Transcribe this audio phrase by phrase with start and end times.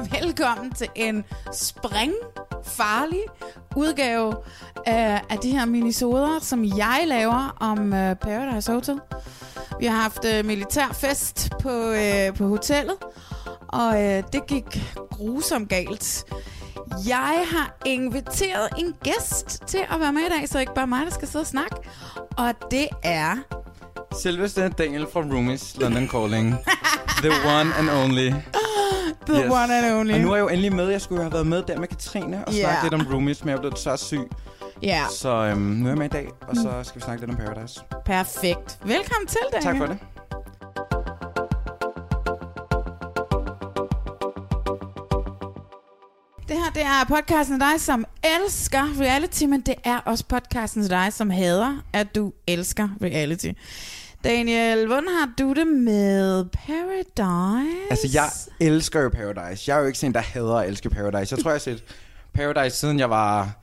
[0.00, 3.20] Velkommen til en springfarlig
[3.76, 4.34] udgave
[4.86, 9.00] af, af de her minisoder, som jeg laver om øh, Paradise Hotel.
[9.80, 12.96] Vi har haft øh, uh, militærfest på, øh, på hotellet,
[13.68, 16.24] og øh, det gik grusomt galt.
[17.06, 21.06] Jeg har inviteret en gæst til at være med i dag, så ikke bare mig,
[21.06, 21.76] der skal sidde og snakke.
[22.36, 23.36] Og det er...
[24.22, 26.56] Selveste Daniel fra Roomies London Calling.
[27.22, 28.32] The one and only.
[29.34, 29.52] The yes.
[29.52, 30.12] one and only.
[30.14, 30.88] Og nu er jeg jo endelig med.
[30.88, 32.60] Jeg skulle jo have været med der med Katrine og Ja.
[32.60, 34.20] snakke lidt om Roomies, men jeg er blevet så syg.
[34.82, 37.30] Ja, Så øhm, nu er jeg med i dag, og så skal vi snakke lidt
[37.40, 37.80] om Paradise.
[38.04, 38.78] perfekt.
[38.84, 39.62] Velkommen til, Daniel.
[39.64, 39.98] Tak for det.
[46.48, 48.04] Det her, det er podcasten til dig, som
[48.44, 53.50] elsker reality, men det er også podcasten til dig, som hader, at du elsker reality.
[54.24, 57.76] Daniel, hvordan har du det med Paradise?
[57.90, 58.28] Altså, jeg
[58.60, 59.64] elsker jo Paradise.
[59.66, 61.36] Jeg er jo ikke sådan en, der hader at elske Paradise.
[61.36, 61.84] Jeg tror, jeg har set
[62.34, 63.60] Paradise siden jeg var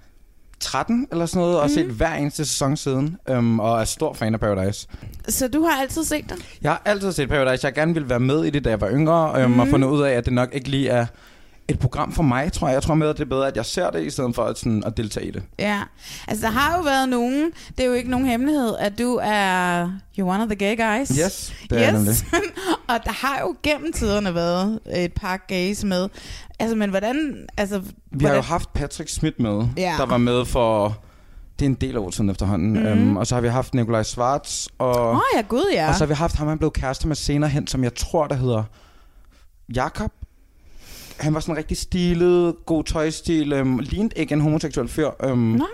[0.59, 4.33] 13 eller sådan noget, og set hver eneste sæson siden, øhm, og er stor fan
[4.33, 4.87] af Paradise.
[5.27, 6.57] Så du har altid set det?
[6.61, 7.65] Jeg har altid set Paradise.
[7.65, 9.59] Jeg gerne ville være med i det, da jeg var yngre, øhm, mm.
[9.59, 11.05] og fundet ud af, at det nok ikke lige er
[11.69, 12.73] et program for mig, tror jeg.
[12.75, 14.57] Jeg tror med, at det er bedre, at jeg ser det, i stedet for at,
[14.57, 15.43] sådan, at deltage i det.
[15.59, 15.81] Ja.
[16.27, 19.85] Altså, der har jo været nogen, det er jo ikke nogen hemmelighed, at du er
[20.19, 21.09] you're one of the gay guys.
[21.09, 22.25] Yes, det er yes.
[22.89, 26.09] og der har jo gennem tiderne været et par gays med.
[26.59, 27.45] Altså, men hvordan...
[27.57, 29.95] Altså, Vi hvordan, har jo haft Patrick Schmidt med, Ja.
[29.97, 30.97] der var med for...
[31.59, 32.69] Det er en del år siden efterhånden.
[32.69, 32.85] Mm.
[32.85, 35.89] Øhm, og så har vi haft Nikolaj Svarts, og, Åh, oh, ja, gud, ja.
[35.89, 38.27] og så har vi haft ham, han blev kærester med senere hen, som jeg tror,
[38.27, 38.63] der hedder
[39.75, 40.11] Jakob.
[41.19, 45.09] Han var sådan rigtig stilet, god tøjstil, øhm, lignede ikke en homoseksuel fyr.
[45.23, 45.65] Øhm, Nå.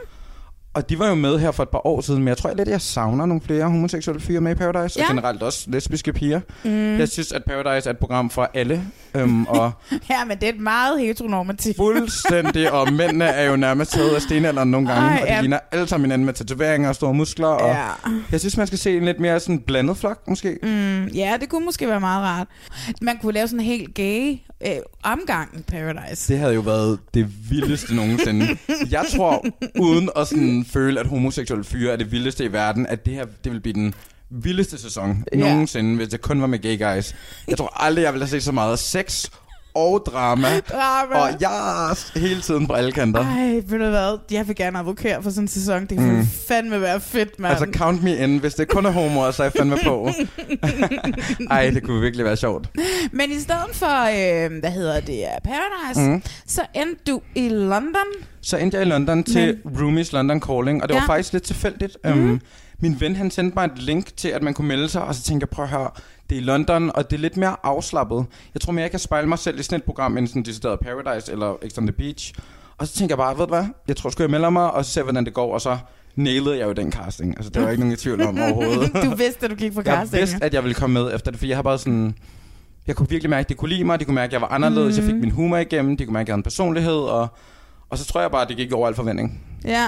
[0.76, 2.59] Og de var jo med her for et par år siden, men jeg tror lidt,
[2.68, 5.06] at jeg savner nogle flere homoseksuelle fyre med i Paradise, Ja.
[5.06, 6.40] og generelt også lesbiske piger.
[6.64, 6.98] Mm.
[7.00, 8.84] Jeg synes, at Paradise er et program for alle,
[9.16, 9.72] øhm, og
[10.09, 11.75] Ja, men det er et meget heteronormativt.
[11.78, 15.42] fuldstændig, og mændene er jo nærmest taget af stenalderen nogle gange, Ej, og de ja.
[15.42, 18.12] ligner alle sammen hinanden med tatoveringer og store muskler, og Ja.
[18.31, 20.58] jeg synes, man skal se en lidt mere sådan blandet flok, måske.
[20.64, 22.48] Mm, ja, det kunne måske være meget rart.
[23.02, 26.34] Man kunne lave sådan en helt gay øh, omgang Paradise.
[26.34, 28.57] Det havde jo været det vildeste nogensinde.
[28.90, 29.46] Jeg tror,
[29.79, 33.25] uden at sådan føle, at homoseksuelle fyre er det vildeste i verden, at det her
[33.44, 33.94] det vil blive den
[34.29, 35.38] vildeste sæson Ja.
[35.38, 37.16] nogensinde, hvis det kun var med gay guys.
[37.47, 39.29] Jeg tror aldrig, jeg ville have set så meget sex
[39.75, 41.16] og drama, Drama.
[41.16, 43.19] og jeg er hele tiden på alle kanter.
[43.25, 44.17] Ej, ved du hvad?
[44.31, 45.81] Jeg vil gerne advokere for sådan en sæson.
[45.81, 46.28] Det kan mm.
[46.47, 47.51] fandme være fedt, mand.
[47.51, 48.38] Altså count me in.
[48.38, 50.09] Hvis det kun er homoer, så er jeg fandme på.
[51.51, 52.69] Ej, det kunne virkelig være sjovt.
[53.12, 56.23] Men i stedet for, øh, hvad hedder det, øh, Paradise, mm.
[56.47, 58.06] så endte du i London.
[58.41, 61.00] Så endte jeg i London til Roomies London Calling, og det Ja.
[61.00, 61.97] var faktisk lidt tilfældigt.
[62.06, 62.12] Mm.
[62.31, 62.41] Um,
[62.79, 65.23] min ven han sendte mig et link til, at man kunne melde sig, og så
[65.23, 65.89] tænkte jeg, prøv at høre,
[66.33, 68.25] det er i London, og det er lidt mere afslappet.
[68.53, 70.79] Jeg tror mere, jeg kan spejle mig selv i sådan et program, end sådan decideret
[70.79, 72.33] Paradise eller Ex on the Beach.
[72.77, 74.85] Og så tænkte jeg bare, ved du hvad, jeg tror sgu, jeg melder mig, og
[74.85, 75.77] så ser jeg, hvordan det går, og så
[76.16, 77.38] nailede jeg jo den casting.
[77.38, 78.91] Altså, det var ikke nogen i tvivl om overhovedet.
[79.11, 80.19] Du vidste, at du gik på jeg casting.
[80.21, 82.15] vidste, at jeg ville komme med efter det, for jeg har bare sådan...
[82.88, 84.47] Jeg kunne virkelig mærke, at de kunne lide mig, de kunne mærke, at jeg var
[84.47, 85.03] anderledes, mm.
[85.03, 87.27] jeg fik min humor igennem, de kunne mærke, at jeg havde en personlighed, og,
[87.89, 89.41] og så tror jeg bare, at det gik over al forventning.
[89.65, 89.88] Ja.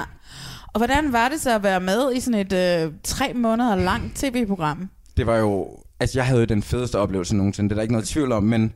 [0.74, 4.16] Og hvordan var det så at være med i sådan et øh, tre måneder langt
[4.16, 4.90] tv-program?
[5.18, 5.68] Det var jo...
[6.00, 8.74] Altså, jeg havde den fedeste oplevelse nogensinde, det er der ikke noget tvivl om, men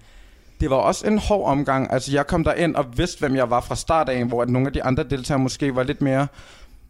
[0.61, 1.93] det var også en hård omgang.
[1.93, 4.49] Altså, jeg kom der ind og vidste, hvem jeg var fra start af, hvor at
[4.49, 6.27] nogle af de andre deltagere måske var lidt mere...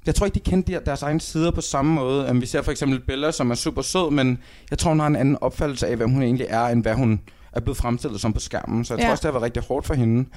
[0.05, 2.27] Jeg tror ikke, de kendte de- deres egne sider på samme måde.
[2.29, 4.39] Øhm, Vi ser for eksempel Bella, som er super sød, men
[4.69, 7.21] jeg tror, hun har en anden opfattelse af, hvem hun egentlig er, end hvad hun
[7.53, 8.85] er blevet fremstillet som på skærmen.
[8.85, 9.05] Så jeg Ja.
[9.05, 10.29] tror også, det har været rigtig hårdt for hende.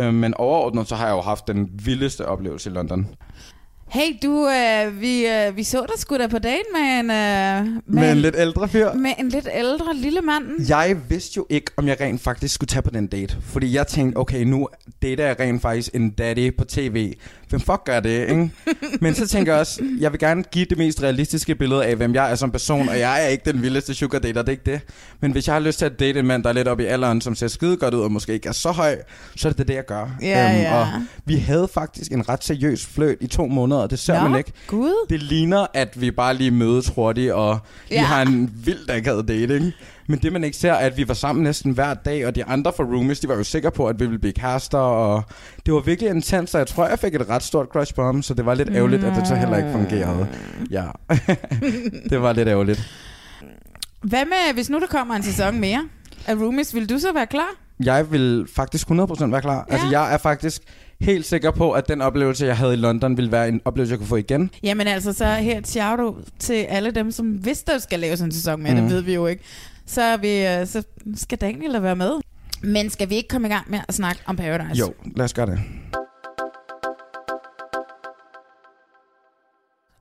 [0.00, 3.06] Øhm, Men overordnet, så har jeg jo haft den vildeste oplevelse i London.
[3.92, 7.66] Hey, du, øh, vi, øh, vi så dig sgu da på date med en, øh,
[7.86, 8.92] med, Med en lidt ældre fyr.
[8.94, 10.44] med en lidt ældre lille mand.
[10.68, 13.36] Jeg vidste jo ikke, om jeg rent faktisk skulle tage på den date.
[13.42, 14.68] Fordi jeg tænkte, okay, nu
[15.02, 17.12] dater jeg rent faktisk en daddy på tv.
[17.48, 18.50] Hvem fuck gør det, ikke?
[19.00, 22.14] Men så tænker jeg også, jeg vil gerne give det mest realistiske billede af, hvem
[22.14, 22.88] jeg er som person.
[22.88, 24.80] Og jeg er ikke den vildeste sugar dater, det er ikke det.
[25.20, 26.86] Men hvis jeg har lyst til at date en mand, der er lidt oppe i
[26.86, 28.96] alderen, som ser skide godt ud, og måske ikke er så høj,
[29.36, 30.02] så er det det, jeg gør.
[30.02, 30.80] Øhm, Ja, ja.
[30.80, 30.86] Og
[31.24, 34.38] vi havde faktisk en ret seriøs fløjt i to måneder, og det ser Nå, man
[34.38, 34.52] ikke.
[34.66, 35.06] Gud.
[35.10, 38.02] Det ligner, at vi bare lige mødes hurtigt, og vi Ja.
[38.02, 39.72] har en vildt akavet dating.
[40.08, 42.44] Men det, man ikke ser, er, at vi var sammen næsten hver dag, og de
[42.44, 45.22] andre fra roomies, de var jo sikre på, at vi ville blive kærester, og
[45.66, 48.22] det var virkelig intens, og jeg tror, jeg fik et ret stort crush på ham,
[48.22, 50.28] så det var lidt ærgerligt, at det så heller ikke fungerede.
[50.70, 50.84] Ja,
[52.10, 52.90] det var lidt ærgerligt.
[54.02, 55.88] Hvad med, hvis nu der kommer en sæson mere
[56.26, 57.48] af Roomies, vil du så være klar?
[57.84, 58.94] Jeg vil faktisk 100%
[59.30, 59.66] være klar.
[59.68, 59.72] Ja.
[59.74, 60.62] Altså, jeg er faktisk
[61.00, 63.98] helt sikker på, at den oplevelse, jeg havde i London, ville være en oplevelse, jeg
[63.98, 64.50] kunne få igen.
[64.62, 68.32] Jamen altså, så her et shout til alle dem, som hvis der skal laves en
[68.32, 68.76] sæson med, mm.
[68.76, 68.86] Mhm.
[68.86, 69.42] det ved vi jo ikke.
[69.86, 70.82] Så, er vi, øh, så
[71.16, 72.12] skal Daniel da være med.
[72.62, 74.80] Men skal vi ikke komme i gang med at snakke om Paradise?
[74.80, 75.60] Jo, lad os gøre det.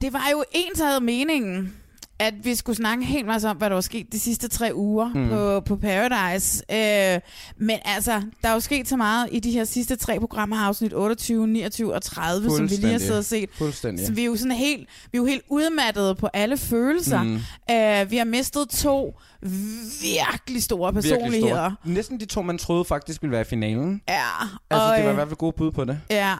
[0.01, 1.73] Det var jo ensartet meningen,
[2.19, 5.07] at vi skulle snakke helt masse om, hvad der var sket de sidste tre uger
[5.13, 5.29] mm.
[5.29, 6.63] på, på Paradise.
[6.71, 7.19] Øh,
[7.57, 10.93] men altså, der er jo sket så meget i de her sidste tre programmer, afsnit
[10.93, 13.49] 28, 29 og 30, som vi lige har siddet og set.
[13.57, 14.05] Fuldstændig.
[14.07, 17.23] Så vi er jo sådan helt, vi er jo helt udmattede på alle følelser.
[17.23, 17.35] Mm.
[17.35, 21.49] Uh, vi har mistet to virkelig store Virkelig personligheder.
[21.49, 21.75] store.
[21.83, 24.01] Næsten de to, man troede faktisk ville være i finalen.
[24.09, 24.21] Ja,
[24.69, 25.99] Altså, og, det var i hvert fald gode bud på det.
[26.09, 26.35] Ja,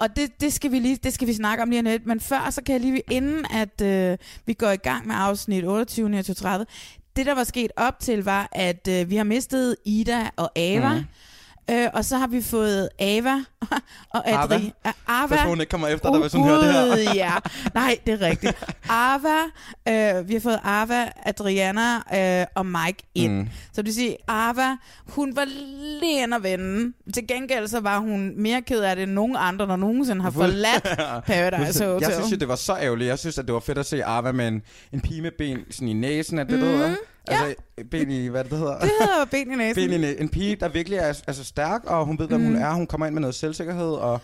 [0.00, 2.06] og det, det, skal vi lige, det skal vi snakke om lige om lidt.
[2.06, 5.64] Men før, så kan jeg lige, inden at øh, vi går i gang med afsnit
[5.64, 6.66] 28, 29, 30,
[7.16, 10.94] det der var sket op til var, at øh, vi har mistet Ida og Ava.
[10.94, 11.04] Mm.
[11.70, 13.34] Øh, og så har vi fået Ava
[14.14, 14.54] og Ava.
[14.54, 14.72] Adri.
[15.06, 15.26] Ava.
[15.26, 17.14] Pas på, hun ikke kommer efter dig, hvis hun hører det her.
[17.14, 17.32] Ja.
[17.74, 18.64] Nej, det er rigtigt.
[18.88, 19.38] Ava,
[19.88, 21.96] øh, vi har fået Ava, Adriana
[22.40, 23.32] øh, og Mike ind.
[23.32, 23.48] Mm.
[23.72, 24.76] Så det vil sige, Ava,
[25.06, 25.46] hun var
[26.02, 26.92] inde at vende.
[27.14, 30.30] Til gengæld så var hun mere ked af det end nogen andre, der nogensinde har
[30.30, 30.82] forladt
[31.26, 32.06] Paradise Hotel.
[32.08, 33.08] Jeg synes jo, det var så ærgerligt.
[33.08, 34.62] Jeg synes, at det var fedt at se Ava med en,
[34.92, 36.64] en pige med ben sådan i næsen, at det mm.
[36.64, 36.94] hedder.
[37.28, 37.54] Altså,
[37.90, 38.78] ben i, hvad det hedder?
[38.80, 39.74] det hedder ben i næsen.
[39.90, 42.46] ben i næ- En pige, der virkelig er altså, stærk, og hun ved, hvem mm.
[42.46, 42.72] hun er.
[42.72, 44.20] Hun kommer ind med noget selvsikkerhed, og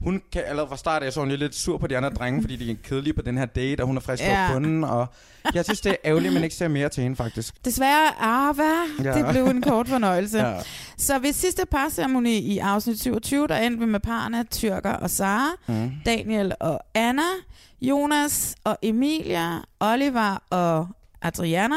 [0.00, 2.40] hun kan allerede fra start af, så er hun lidt sur på de andre drenge,
[2.42, 4.46] fordi de er kedelige på den her date, og hun er frisk Ja.
[4.48, 5.06] på bunden, og
[5.54, 7.64] jeg synes, det er ærgerligt, men ikke ser mere til hende, faktisk.
[7.64, 9.18] Desværre, Ava, Ja.
[9.18, 9.18] ja.
[9.18, 10.38] det blev en kort fornøjelse.
[10.38, 10.50] Ja.
[10.50, 10.60] ja.
[10.98, 15.50] Så ved sidste parceremoni i afsnit 27, der endte vi med parerne Tyrker og Sara,
[15.68, 15.90] Mm.
[16.06, 17.22] Daniel og Anna,
[17.82, 19.50] Jonas og Emilia,
[19.80, 20.88] Oliver og
[21.22, 21.76] Adriana,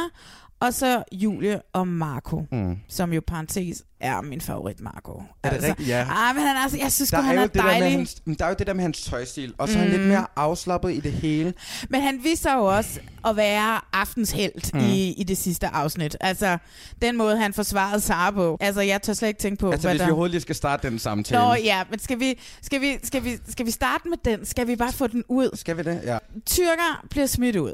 [0.68, 2.77] og så Julie og Marco, Mm.
[2.89, 5.24] som jo parentes er min favorit Marco.
[5.44, 5.88] Er det rigtigt?
[5.89, 6.07] Ja.
[6.10, 7.92] Ah, men han er, altså, jeg synes Der er, han jo er det der, dejlig.
[7.92, 10.25] hans, der er jo det der med hans tøjstil, og så er han lidt mere
[10.36, 11.54] afslappet i det hele.
[11.89, 14.80] Men han viser jo også at være aftens held mm.
[14.80, 16.18] i, i det sidste afsnit.
[16.21, 16.57] Altså,
[17.01, 18.57] den måde, han forsvarede Sara på.
[18.62, 20.06] Altså, jeg tør slet ikke tænke på, Altså, hvad hvis der...
[20.06, 21.42] vi overhovedet lige skal starte den samtale.
[21.42, 24.45] Nå ja, men skal vi, skal, vi, skal, vi, skal vi starte med den?
[24.45, 25.50] Skal vi bare få den ud?
[25.57, 26.01] Skal vi det?
[26.06, 26.18] Ja.
[26.45, 27.74] Tyrker bliver smidt ud.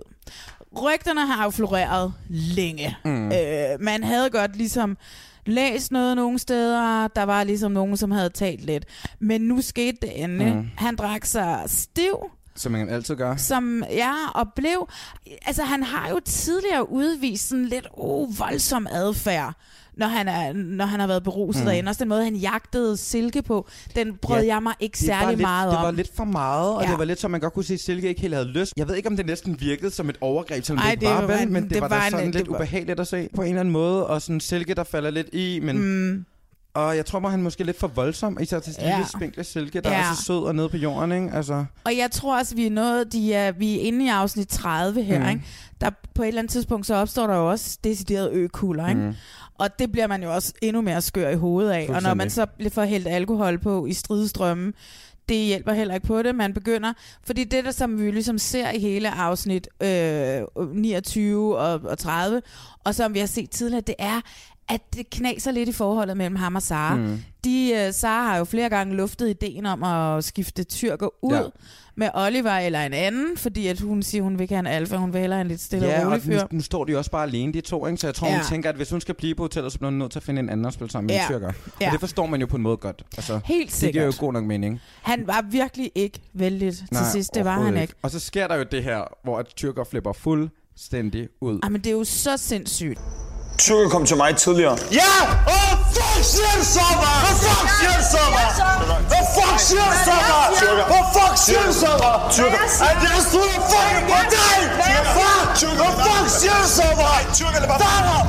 [0.81, 2.98] Rygterne har jo floreret længe.
[3.06, 3.31] Mm.
[3.31, 4.98] Øh, man havde godt ligesom
[5.45, 7.07] læst noget nogle steder.
[7.07, 8.86] Der var ligesom nogen, som havde talt lidt.
[9.19, 10.56] Men nu skete det endelig.
[10.56, 10.68] Mm.
[10.77, 12.16] Han drak sig stiv,
[12.56, 13.36] Som man altid gør.
[13.36, 14.88] som ja, og blev...
[15.45, 19.54] Altså, han har jo tidligere udvist sådan lidt oh, voldsom adfærd,
[20.00, 21.66] når han, er, når han har været beruset mm.
[21.66, 21.90] derinde.
[21.90, 25.30] Også den måde, han jagtede Silke på, den brød Ja, jeg mig ikke Det særlig
[25.30, 25.83] lidt, meget det om.
[25.83, 26.90] var lidt for meget, og Ja.
[26.90, 28.73] det var lidt som man godt kunne se, at Silke ikke helt havde lyst.
[28.78, 31.26] Jeg ved ikke, om det næsten virkede som et overgreb, selvom Ej, det det var,
[31.28, 33.07] var en- men det, det var, var da en- sådan det lidt var- ubehageligt at
[33.07, 34.07] se på en eller anden måde.
[34.07, 35.78] Og sådan Silke, der falder lidt i, men...
[35.78, 36.26] Mm.
[36.73, 38.95] Og jeg tror, at han måske er lidt for voldsom, især til Ja.
[38.97, 39.99] lille spinkle Silke, der Ja.
[39.99, 41.31] er så sød og nede på jorden, ikke?
[41.33, 44.47] Altså, Og jeg tror også, vi er nået, de er, vi er inde i afsnit
[44.47, 45.30] 30 her, Mm.
[45.30, 45.42] ikke?
[45.81, 49.02] Der på et eller andet tidspunkt, så opstår der jo også deciderede økugler, ikke?
[49.02, 49.14] Mm.
[49.57, 51.90] Og det bliver man jo også endnu mere skør i hovedet af.
[51.90, 54.73] Og når man så får hældt alkohol på i stridestrømmen,
[55.30, 56.35] det hjælper heller ikke på det.
[56.35, 60.42] Man begynder, fordi det der, som vi ligesom ser i hele afsnit øh,
[60.73, 62.42] 29 og, og 30,
[62.83, 64.21] og som vi har set tidligere, det er,
[64.69, 66.95] at det knaser lidt i forholdet mellem ham og Sara.
[66.95, 67.19] Mm.
[67.45, 71.38] De, uh, Sara har jo flere gange luftet ideen om at skifte tyrker ud Ja.
[71.42, 71.44] ja.
[71.95, 74.95] med Oliver eller en anden, fordi at hun siger, hun vil ikke have en alfa,
[74.95, 76.42] hun vil hellere en lidt stille ja, og rolig fyr.
[76.42, 77.97] nu, nu står de også bare alene, de to, ikke?
[77.97, 78.33] Så jeg tror, ja.
[78.33, 78.45] hun Ja.
[78.49, 80.40] tænker, at hvis hun skal blive på hotellet, så bliver hun nødt til at finde
[80.40, 81.21] en anden at spille sammen med Ja.
[81.21, 81.52] en tyrker.
[81.81, 81.85] Ja.
[81.88, 83.04] Og det forstår man jo på en måde godt.
[83.18, 84.19] Altså, Helt det giver jo sikkert.
[84.26, 84.80] god nok mening.
[85.02, 87.94] Han var virkelig ikke vældig til Nej, sidst, det var han ikke.
[88.02, 91.59] Og så sker der jo det her, hvor at tyrker flipper fuldstændig ud.
[91.64, 92.99] Ej, men det er jo så sindssygt.
[93.59, 94.78] Tyrker kom til mig tidligere.
[94.92, 95.13] Ja!
[95.47, 96.09] Oh, fuck!
[96.19, 97.18] fuck siger du så, hva'?
[97.23, 98.49] Hvad fuck siger du så, hva'?
[99.11, 100.45] Hvad fuck siger du så, hva'?
[100.92, 102.31] Hvad fuck siger du så, hva'?
[102.35, 102.59] Tyrker.
[102.85, 104.59] Ej, jeg stoler fucking på dig!
[105.16, 105.69] Fuck!
[105.80, 107.35] Hvad fuck siger du så, hva'?
[107.37, 107.80] Tyrker, lad bare.
[107.83, 108.19] Fader!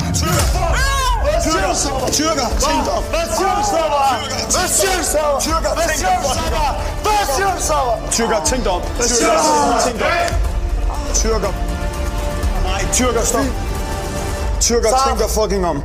[1.25, 2.10] Hvad siger du så, hva'?
[2.18, 2.99] Tyrker, tænk dig.
[3.12, 4.14] Hvad siger du så, hva'?
[4.54, 5.44] Hvad siger du så, hva'?
[5.46, 6.72] Tyrker, Hvad tænk dig?
[7.04, 8.10] Hvad siger du så, hva'?
[8.16, 8.28] Tænk
[8.64, 8.82] dig om.
[9.10, 10.00] siger du så?
[11.20, 11.52] Tyrker.
[12.64, 13.69] Nej, Tyrker, stop.
[14.61, 15.09] Tyrker, Stop.
[15.09, 15.83] tænk dig fucking om.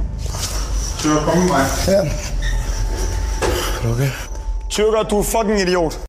[0.99, 1.65] Tyrker, kom med mig.
[1.87, 2.01] Ja.
[4.69, 5.99] Tyrker, du er fucking idiot.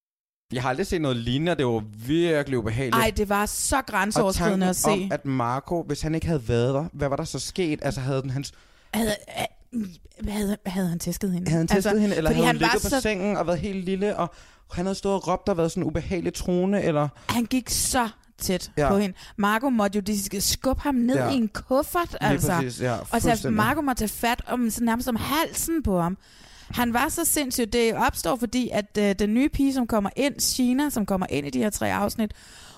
[0.53, 2.97] Jeg har aldrig set noget lignende, og det var virkelig ubehageligt.
[2.97, 4.89] Ej, det var så grænseoverskridende at se.
[4.89, 7.79] om, at Marco, hvis han ikke havde været der, hvad var der så sket?
[7.83, 8.53] Altså havde den hans,
[8.95, 9.15] Havde,
[9.75, 9.87] øh,
[10.29, 11.51] havde, havde han tæsket hende?
[11.51, 13.85] havde han testet altså, hende, eller havde han ligget på så, sengen og været helt
[13.85, 14.31] lille, og
[14.73, 17.09] han havde stået og råbt og været sådan en ubehagelig trone, eller...
[17.29, 18.89] Han gik så tæt Ja.
[18.89, 19.17] på hende.
[19.37, 21.29] Marco måtte jo de skubbe ham ned Ja.
[21.31, 22.53] i en kuffert, Lige altså.
[22.53, 23.53] præcis, ja, og så fuldstændig.
[23.57, 26.19] Marco måtte tage fat om, så nærmest om halsen på ham.
[26.71, 27.73] Han var så sindssyg.
[27.73, 31.47] Det opstår, fordi at øh, den nye pige, som kommer ind, Sheena, som kommer ind
[31.47, 32.33] i de her tre afsnit,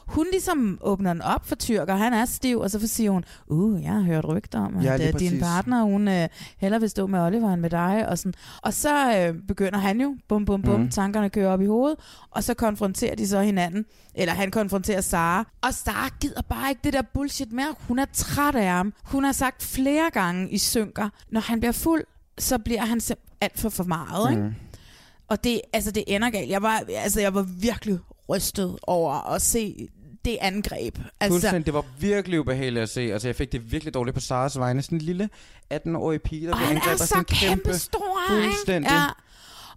[0.09, 3.83] hun ligesom åbner den op for tyrker, han er stiv, og så siger hun, uh,
[3.83, 5.43] jeg har hørt rygter om, Ja, at din præcis.
[5.43, 8.35] partner, hun øh, hellere vil stå med Oliver end med dig, og sådan.
[8.63, 10.83] Og så øh, begynder han jo, bum, bum, bum, Mhm.
[10.83, 10.91] mm.
[10.91, 11.99] tankerne kører op i hovedet,
[12.31, 13.85] og så konfronterer de så hinanden,
[14.15, 17.75] eller han konfronterer Sara, og Sara gider bare ikke det der bullshit mere.
[17.89, 18.93] Hun er træt af ham.
[19.05, 22.05] Hun har sagt flere gange i synker, når han bliver fuld,
[22.39, 23.01] så bliver han
[23.41, 24.43] alt for for meget, ikke?
[24.43, 24.55] Mm.
[25.29, 26.51] Og det, altså, det ender galt.
[26.51, 27.99] Jeg var, altså, jeg var virkelig
[28.29, 29.89] rystet over at se
[30.25, 30.99] det angreb.
[31.21, 33.01] Altså, Fuldstændig, det var virkelig ubehageligt at se.
[33.13, 34.83] Altså, jeg fik det virkelig dårligt på Saras vegne.
[34.83, 35.29] Sådan en lille
[35.75, 38.91] 18-årig pige, der og blev han angrebet er af så en kæmpe stor, Fuldstændig.
[38.91, 39.05] Ja.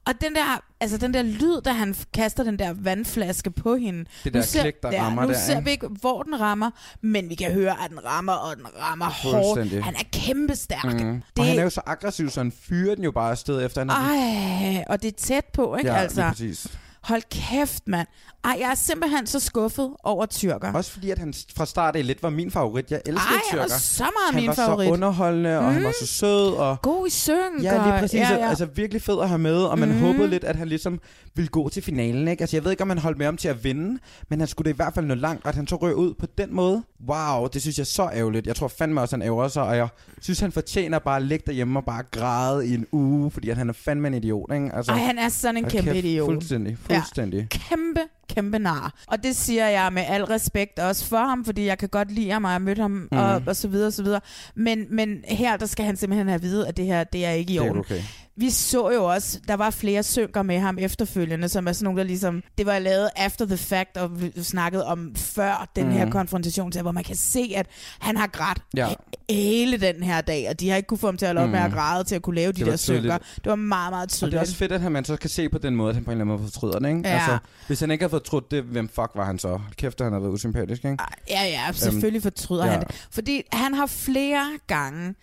[0.05, 4.05] Og den der, altså den der lyd, da han kaster den der vandflaske på hende.
[4.23, 5.65] Det Nu der ser, klik, der ja, rammer Nu der, ser ikke?
[5.65, 6.71] vi ikke, hvor den rammer,
[7.01, 9.83] men vi kan høre, at den rammer, og den rammer hårdt.
[9.83, 10.83] Han er kæmpe stærk.
[10.83, 10.99] Mm.
[10.99, 13.81] Det, Og han er jo så aggressiv, så han fyrer den jo bare afsted efter
[13.81, 13.89] han.
[13.89, 15.89] Ej, og det er tæt på, ikke?
[15.89, 16.29] ja, altså.
[16.29, 16.67] præcis.
[17.01, 18.07] Hold kæft, mand.
[18.43, 20.73] Ej, jeg er simpelthen så skuffet over tyrker.
[20.73, 22.91] Også fordi, at han fra start af lidt var min favorit.
[22.91, 23.63] Jeg elsker Ej, tyrker.
[23.63, 24.87] og så meget han min var favorit.
[24.87, 25.73] så underholdende, og mm.
[25.73, 26.77] han var så sød, og...
[26.81, 27.63] God i synk.
[27.63, 28.19] Ja, lige præcis.
[28.19, 28.49] Ja, ja.
[28.49, 29.99] Altså virkelig fed at have med, og man mm.
[29.99, 30.99] håbede lidt, at han ligesom
[31.35, 32.41] ville gå til finalen, ikke?
[32.41, 34.65] Altså jeg ved ikke, om han holdt med om til at vinde, men han skulle
[34.65, 36.83] da i hvert fald nå langt, og at han så røg ud på den måde.
[37.07, 38.47] Wow, det synes jeg er så ærgerligt.
[38.47, 39.87] Jeg tror fandme også, han ærger sig, og jeg
[40.21, 43.57] synes, han fortjener bare at ligge derhjemme og bare græde i en uge, fordi at
[43.57, 44.71] han er fandme en idiot, ikke?
[44.73, 46.27] Altså, Ej, han er sådan en kæmpe kæft, idiot.
[46.27, 47.47] Fuldstændig, fuldstændig.
[47.49, 48.01] kæmpe,
[48.35, 48.93] kæmpe nar.
[49.07, 52.29] Og det siger jeg med al respekt også for ham, fordi jeg kan godt lide
[52.31, 53.17] ham, og jeg har mødt ham, mm.
[53.17, 54.21] og, og så videre, og så videre.
[54.55, 57.31] Men, men her, der skal han simpelthen have at vide, at det her, det er
[57.31, 57.79] ikke i Det er orden.
[57.79, 58.01] okay.
[58.41, 61.97] Vi så jo også, der var flere synker med ham efterfølgende, som er sådan nogle,
[61.99, 65.91] der ligesom, det var lavet after the fact, og vi snakkede om før den mm.
[65.91, 66.11] her Mhm.
[66.11, 67.67] konfrontation, til, hvor man kan se, at
[67.99, 68.87] han har grædt Ja.
[69.29, 71.51] hele den her dag, og de har ikke kunne få ham til at lade mm.
[71.51, 71.73] med at Mhm.
[71.77, 72.99] græde, til at kunne lave de Det der synker.
[73.01, 73.35] tydeligt.
[73.43, 74.35] Det var meget, meget Og det tydeligt.
[74.35, 76.11] er også fedt, at han- man så kan se på den måde, at han på
[76.11, 77.01] en eller anden måde fortryder det, ikke?
[77.09, 77.13] Ja.
[77.13, 79.59] Altså, hvis han ikke havde fortrudt det, hvem fuck var han så?
[79.77, 80.97] Kæft, han har været usympatisk, ikke?
[81.29, 82.71] Ja, ja, selvfølgelig fortryder ja.
[82.71, 83.07] han det.
[83.11, 85.15] Fordi han har flere gange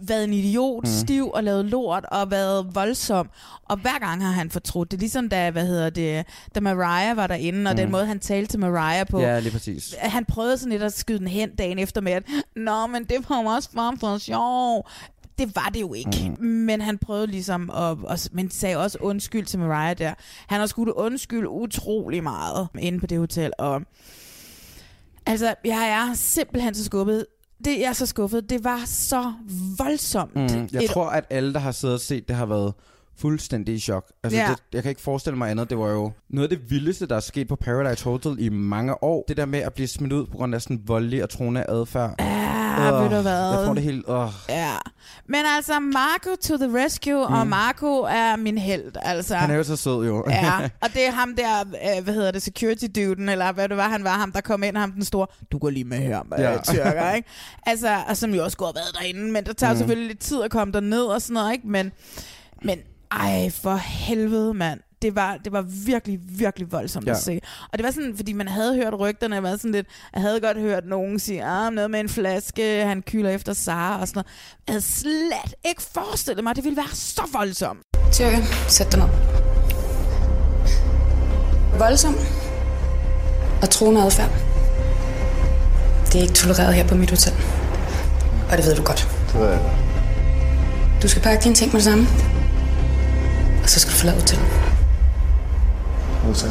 [0.00, 0.90] været en idiot, mm.
[0.90, 3.30] stiv og lavet lort og været voldsom.
[3.64, 4.98] Og hver gang har han fortrudt det.
[4.98, 7.76] Ligesom da, hvad hedder det, da Mariah var derinde, og mm.
[7.76, 9.20] den måde, han talte til Mariah på.
[9.20, 9.94] Ja, lige præcis.
[9.98, 12.22] Han prøvede sådan lidt at skyde den hen dagen efter med, at
[12.56, 14.88] Nå, men det var også bare for sjov.
[15.38, 16.34] Det var det jo ikke.
[16.38, 16.46] Mm.
[16.46, 20.14] Men han prøvede ligesom, at, at, men sagde også undskyld til Mariah der.
[20.46, 23.52] Han har skudt undskyld utrolig meget inde på det hotel.
[23.58, 23.82] Og
[25.26, 27.26] altså, jeg er simpelthen så skuffet.
[27.64, 28.50] Det, jeg er så skuffet.
[28.50, 29.32] Det var så
[29.78, 30.36] voldsomt.
[30.36, 32.74] Mm, jeg Et- tror, at alle, der har siddet og set det, har været
[33.18, 34.12] fuldstændig i chok.
[34.24, 34.48] Altså, Ja.
[34.48, 35.70] det, jeg kan ikke forestille mig andet.
[35.70, 39.04] Det var jo noget af det vildeste, der er sket på Paradise Hotel i mange
[39.04, 39.24] år.
[39.28, 42.14] Det der med at blive smidt ud på grund af sådan voldelig og troende adfærd.
[42.18, 42.45] Ja,
[42.82, 43.50] ved du hvad?
[43.50, 44.04] Jeg får det helt...
[44.08, 44.28] Åh.
[44.48, 44.72] Ja.
[45.28, 47.34] Men altså, Marco to the rescue, mm.
[47.34, 48.92] og Marco er min held.
[49.02, 49.34] Altså.
[49.34, 50.24] Han er jo så sød, jo.
[50.30, 50.52] Ja,
[50.82, 53.88] og det er ham der, øh, hvad hedder det, security duden, eller hvad det var,
[53.88, 56.38] han var ham, der kom ind, ham den store, du går lige med her, med
[56.38, 56.50] Ja.
[56.52, 56.58] ja.
[56.58, 57.28] tyrker, ikke?
[57.66, 59.78] Altså, og som jo også skulle have været derinde, men det tager mm.
[59.78, 61.68] selvfølgelig lidt tid at komme derned og sådan noget, ikke?
[61.68, 61.92] Men,
[62.62, 62.78] men
[63.10, 64.80] ej, for helvede, mand.
[65.06, 67.10] Det var, det var virkelig, virkelig voldsomt ja.
[67.12, 67.40] At se.
[67.72, 70.58] Og det var sådan, fordi man havde hørt rygterne, var sådan lidt, jeg havde godt
[70.58, 74.26] hørt nogen sige, ah, noget med en flaske, han kyler efter Sara og sådan noget.
[74.66, 77.80] Jeg havde slet ikke forestillet mig, at det ville være så voldsomt.
[78.12, 79.08] Tyrke, sæt dig ned.
[81.78, 82.14] Voldsom
[83.62, 84.30] og truende adfærd.
[86.06, 87.32] Det er ikke tolereret her på mit hotel.
[88.50, 89.08] Og det ved du godt.
[89.32, 89.60] Det ved jeg.
[91.02, 92.06] Du skal pakke dine ting med det samme.
[93.62, 94.46] Og så skal du forlade hotellet.
[96.26, 96.50] Hotel.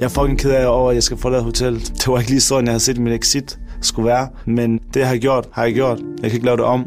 [0.00, 1.92] Jeg er fucking ked af over, at jeg skal forlade hotellet.
[1.96, 4.28] Det var ikke lige sådan, jeg havde set min exit skulle være.
[4.44, 5.98] Men det, jeg har gjort, har jeg gjort.
[5.98, 6.86] Jeg kan ikke lave det om,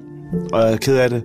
[0.53, 1.23] og jeg er ked af det.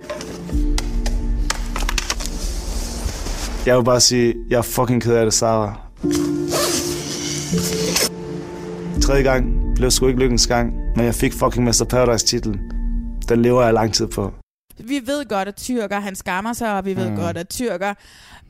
[3.65, 5.73] Jeg vil bare sige, jeg er fucking ked af det, Sarah.
[9.01, 12.68] Tredje gang blev sgu ikke lykkens gang, men jeg fik fucking Master Paradise-titlen.
[13.29, 14.33] Den lever jeg lang tid på.
[14.83, 17.15] Vi ved godt, at tyrker, han skammer sig, og vi ved Mm.
[17.15, 17.93] godt, at tyrker...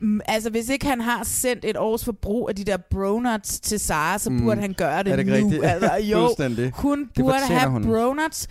[0.02, 3.80] Mm, Altså, hvis ikke han har sendt et års forbrug af de der bronuts til
[3.80, 4.40] Sara, så Mm.
[4.42, 5.32] burde han gøre det Er det nu.
[5.32, 5.64] rigtigt?
[5.64, 6.28] Altså, jo,
[6.74, 7.84] hun Det burde have hun.
[7.84, 8.48] bronuts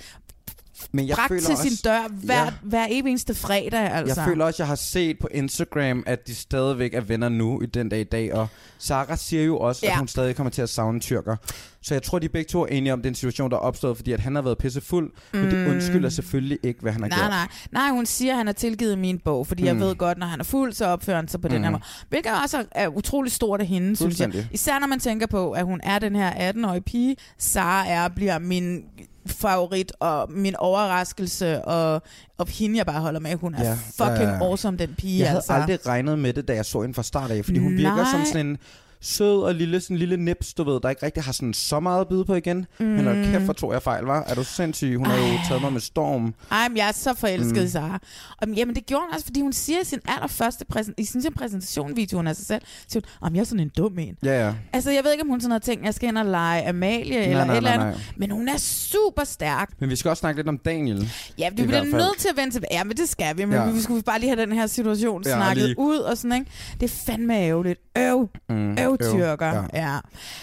[0.91, 2.51] Men jeg bragt føler til også, sin dør hver, Ja.
[2.61, 4.21] hver evig eneste fredag, altså.
[4.21, 7.65] Jeg føler også, jeg har set på Instagram, at de stadigvæk er venner nu i
[7.65, 8.33] den dag i dag.
[8.33, 9.91] Og Sara siger jo også, ja.
[9.91, 11.35] At hun stadig kommer til at savne tyrker.
[11.81, 14.11] Så jeg tror, de begge to er enige om den situation, der er opstået, fordi
[14.11, 15.11] at han har været pissefuld.
[15.33, 15.39] Mm.
[15.39, 15.71] Men det Mm.
[15.73, 17.29] undskylder selvfølgelig ikke, hvad han har Nej, gjort.
[17.29, 17.47] nej.
[17.71, 19.67] Nej, hun siger, at han har tilgivet min bog, fordi mm.
[19.67, 21.53] jeg ved godt, når han er fuld, så opfører han sig på mm.
[21.53, 21.73] den her Mm.
[21.73, 21.83] måde.
[22.09, 24.47] Hvilket også er- utrolig stort af hende, synes jeg.
[24.51, 27.15] Især når man tænker på, at hun er den her 18-årige pige.
[27.37, 28.81] Sara er, bliver min
[29.27, 32.01] favorit og min overraskelse, og,
[32.37, 33.35] og hende, jeg bare holder med.
[33.35, 34.43] Hun er Ja, fucking ja, ja.
[34.45, 35.53] awesome, den pige, Jeg havde altså.
[35.53, 38.11] aldrig regnet med det, da jeg så hende fra start af, fordi hun virker Nej.
[38.11, 38.57] som sådan en
[39.01, 41.79] sød og lille, sådan en lille nips, du ved, der ikke rigtig har sådan så
[41.79, 42.65] meget at byde på igen.
[42.79, 42.85] Mm.
[42.85, 44.23] Men hold kæft, hvor tog jeg fejl, var?
[44.23, 44.95] Er du sindssyg?
[44.97, 46.33] Hun har jo taget mig med storm.
[46.51, 47.59] Ej, men jeg er så forelsket Mm.
[47.59, 47.65] mm.
[47.65, 47.99] i Sara.
[48.41, 51.21] Og, jamen, det gjorde hun også, fordi hun siger i sin allerførste præsent, i sin
[51.35, 54.15] præsentationsvideoen af sig selv, siger hun, om jeg er sådan en dum en.
[54.23, 54.53] Ja, ja.
[54.73, 57.17] Altså, jeg ved ikke, om hun sådan har tænkt, jeg skal ind og lege Amalie
[57.25, 57.97] eller nej, et eller nej, andet.
[57.97, 58.13] nej.
[58.17, 59.69] Men hun er super stærk.
[59.79, 61.11] Men vi skal også snakke lidt om Daniel.
[61.37, 62.77] Ja, vi bliver nødt til at vende tilbage.
[62.77, 63.45] Ja, men det skal vi.
[63.45, 63.71] Men Ja.
[63.71, 65.79] vi skulle bare lige have den her situation ja, snakket lige.
[65.79, 66.51] ud og sådan, ikke?
[66.79, 67.79] Det er fandme ærgerligt.
[67.97, 68.29] Øv.
[68.49, 69.67] Mm, Øv, tyrker.
[69.73, 69.91] Ja.
[69.93, 69.97] Ja.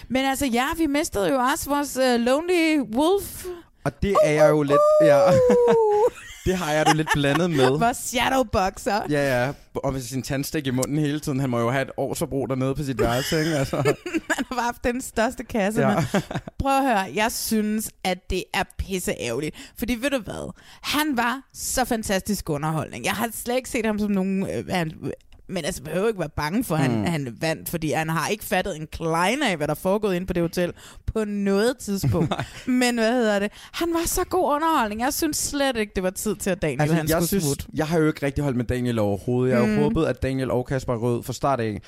[0.09, 3.45] Men altså, ja, vi mistede jo også vores uh, Lonely Wolf.
[3.85, 4.79] Og det er jeg jo lidt...
[5.01, 5.21] Ja.
[6.47, 7.79] det har jeg det lidt blandet med.
[7.79, 9.01] Vores shadowboxer.
[9.11, 9.53] Ja, ja.
[9.75, 11.41] Og med sin tandstik i munden hele tiden.
[11.41, 13.57] Han må jo have et års forbrug dernede på sit værelse, ikke?
[13.57, 13.77] Altså.
[14.37, 15.95] Han har bare haft den største kasse Ja.
[15.95, 16.21] med.
[16.61, 19.57] Prøv at høre, jeg synes, at det er pisse ærgerligt.
[19.79, 20.53] Fordi ved du hvad?
[20.83, 23.05] Han var så fantastisk underholdning.
[23.05, 24.43] Jeg har slet ikke set ham som nogen...
[24.51, 24.65] Øh,
[25.49, 27.05] men altså, jeg behøver ikke være bange for, at han, Mm.
[27.05, 30.27] han vandt, fordi han har ikke fattet en klein af, hvad der er foregået inde
[30.27, 30.73] på det hotel
[31.07, 32.35] på noget tidspunkt.
[32.67, 33.53] men hvad hedder det?
[33.73, 35.01] Han var så god underholdning.
[35.01, 37.45] Jeg synes slet ikke, det var tid til, at Daniel Altså, han jeg skulle synes,
[37.45, 37.65] smutte.
[37.75, 39.51] jeg har jo ikke rigtig holdt med Daniel overhovedet.
[39.55, 39.83] Jeg har jo Mm.
[39.83, 41.81] håbet, at Daniel og Kasper er rød fra start af.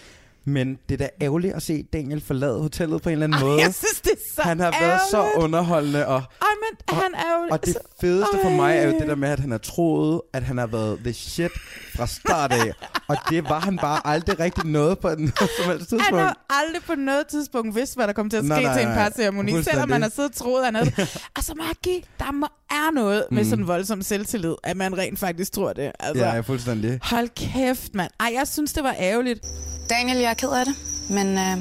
[0.49, 3.45] Men det er da ærgerligt at se Daniel forlade hotellet på en eller anden Ej,
[3.49, 3.61] måde.
[3.61, 5.45] jeg synes, det er så Han har været så ærgerligt.
[5.45, 6.49] underholdende, og, Ej,
[6.89, 7.49] men han er jo...
[7.51, 10.43] og det fedeste for mig er jo det der med, at han har troet, at
[10.43, 11.51] han har været the shit
[11.97, 12.73] fra start af.
[13.09, 16.23] og det var han bare aldrig rigtig noget på noget som helst Han tidspunkt.
[16.23, 18.83] har aldrig på noget tidspunkt vidst, hvad der kom til at ske Nej, nej, til
[18.83, 18.97] en nej.
[19.09, 20.91] parceremoni, selvom man har siddet og troet, han havde...
[21.37, 23.51] altså, give, der må, er noget med Mm.
[23.51, 25.93] sådan voldsom selvtillid, at man rent faktisk tror det.
[26.01, 26.99] Altså, Ja, ja, fuldstændig.
[27.03, 28.11] Hold kæft, mand.
[28.21, 29.47] Ej, jeg synes, det var ærgerligt.
[29.91, 30.75] Daniel, jeg er ked af det,
[31.11, 31.57] men øh,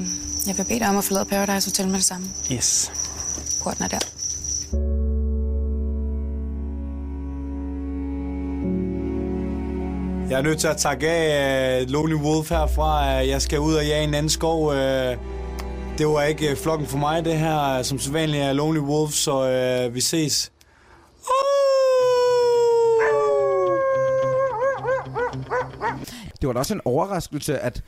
[0.46, 2.26] jeg vil bede dig om at forlade Paradise Hotel med det samme.
[2.52, 2.92] Yes.
[3.62, 3.98] Porten er der.
[10.30, 13.04] Jeg er nødt til at takke af uh, Lonely Wolf herfra.
[13.04, 14.66] Jeg skal ud og jage en anden skov.
[14.66, 14.74] Uh,
[15.98, 17.82] det var ikke uh, flokken for mig, det her.
[17.82, 20.52] Som sædvanligt er Lonely Wolf, så uh, vi ses.
[26.40, 27.82] Det var da også en overraskelse, at,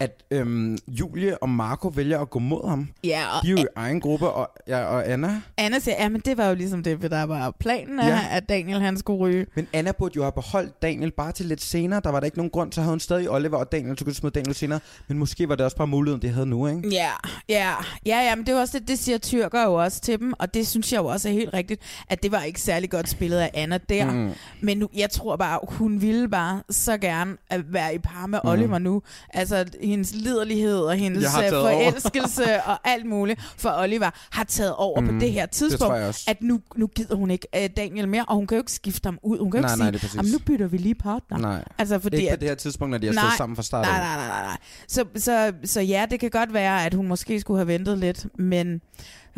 [0.00, 2.88] at øhm, Julie og Marco vælger at gå mod ham.
[3.04, 5.40] Ja, og De er jo i egen gruppe, og, ja, og Anna.
[5.56, 8.20] Anna siger, ja, men det var jo ligesom det, der var planen af, Ja.
[8.30, 9.46] at Daniel han skulle ryge.
[9.54, 12.00] Men Anna burde jo have beholdt Daniel bare til lidt senere.
[12.04, 14.12] Der var der ikke nogen grund, så havde hun stadig Oliver og Daniel, så kunne
[14.12, 14.80] de smide Daniel senere.
[15.08, 16.88] Men måske var det også bare muligheden, de havde nu, ikke?
[16.88, 17.10] Ja,
[17.48, 17.72] ja,
[18.06, 20.54] ja, ja, men det jo også det, det siger tyrker jo også til dem, og
[20.54, 23.38] det synes jeg jo også er helt rigtigt, at det var ikke særlig godt spillet
[23.38, 24.10] af Anna der.
[24.12, 24.30] Mm.
[24.60, 28.40] Men nu, jeg tror bare, hun ville bare så gerne at være i par med
[28.44, 28.50] Mm.
[28.50, 29.02] Oliver nu.
[29.30, 35.00] Altså, hendes liderlighed og hendes øh, forelskelse og alt muligt for Oliver har taget over
[35.00, 35.06] mm.
[35.08, 36.24] på det her Det tidspunkt, også.
[36.28, 39.06] at nu, nu gider hun ikke uh, Daniel mere, og hun kan jo ikke skifte
[39.06, 39.38] ham ud.
[39.38, 40.10] Hun kan jo Nej, ikke nej, det sige.
[40.16, 41.38] "Jamen, nu bytter vi lige partner.
[41.38, 41.64] Nej.
[41.78, 43.62] Altså, fordi ikke på at- det her tidspunkt, når de har stået Nej, sammen fra
[43.62, 43.92] start af.
[43.92, 44.56] Nej, nej, nej, nej, nej.
[44.88, 48.26] Så, så, så ja, det kan godt være, at hun måske skulle have ventet lidt,
[48.38, 48.80] men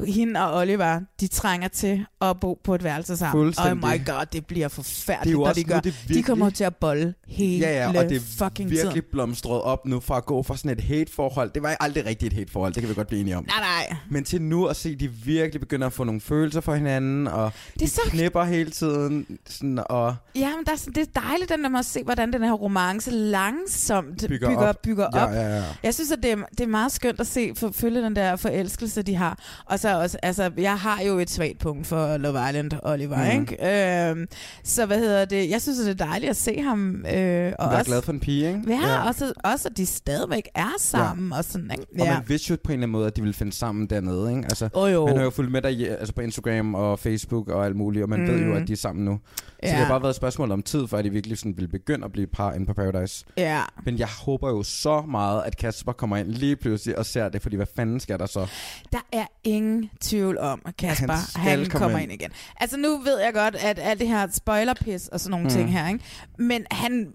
[0.07, 3.55] hende og Oliver, de trænger til at bo på et værelse sammen.
[3.59, 5.75] Oh my god, det bliver forfærdeligt, Det er også de gør.
[5.75, 8.93] det De virkelig- kommer til at bolle hele Ja, ja, og det er fucking virkelig
[8.93, 9.09] tiden.
[9.13, 11.51] blomstret op nu fra at gå fra sådan et hate-forhold.
[11.55, 13.45] Det var aldrig rigtigt et hate-forhold, det kan vi godt blive enige om.
[13.45, 13.97] Nej, nej.
[14.11, 17.27] Men til nu at se, at de virkelig begynder at få nogle følelser for hinanden,
[17.27, 21.09] og Det de så- knipper hele tiden, sådan, og Ja, men der er sådan, det
[21.17, 24.83] er dejligt, den der med at se, hvordan den her romance langsomt Bygger bygger, op.
[24.83, 25.33] bygger Ja, op.
[25.33, 25.63] ja, ja.
[25.83, 29.03] Jeg synes, at det er, det er meget skønt at se, følge den der forelskelse,
[29.03, 29.39] de har.
[29.67, 33.41] Og så også, altså, jeg har jo et svagt punkt for Love Island, Oliver, mm.
[33.41, 34.11] ikke?
[34.11, 34.27] Øhm,
[34.65, 35.51] så hvad hedder det?
[35.51, 36.95] Jeg synes, det er dejligt at se ham.
[36.97, 38.61] Øh, og være også, glad for en pige, ikke?
[38.69, 39.07] Ja, ja.
[39.07, 41.37] Også, også, at de stadigvæk er sammen ja.
[41.39, 41.87] og sådan, ikke?
[42.01, 42.15] Og Ja.
[42.15, 44.45] man vidste jo på en eller anden måde, at de ville finde sammen dernede, ikke?
[44.45, 45.07] Altså, Åh, jo.
[45.07, 48.03] Man har jo fulgt med der i- altså på Instagram og Facebook og alt muligt,
[48.03, 48.27] og man mm.
[48.27, 48.57] ved jo, Mm.
[48.63, 49.19] at de er sammen nu.
[49.49, 49.69] Så Ja.
[49.69, 52.13] det har bare været et spørgsmål om tid, før de virkelig sådan ville begynde at
[52.13, 53.25] blive et par inde på Paradise.
[53.37, 53.63] Ja.
[53.85, 57.43] Men jeg håber jo så meget, at Kasper kommer ind lige pludselig og ser det,
[57.43, 58.47] fordi hvad fanden skal der så?
[58.93, 62.13] Der er ingen tvivl om, at Kasper Han han, kommer ind.
[62.13, 62.31] ind igen.
[62.61, 65.51] Altså nu ved jeg godt, at alt det her spoilerpis og sådan nogle Mm.
[65.51, 66.01] ting her, ikke?
[66.39, 67.09] men han,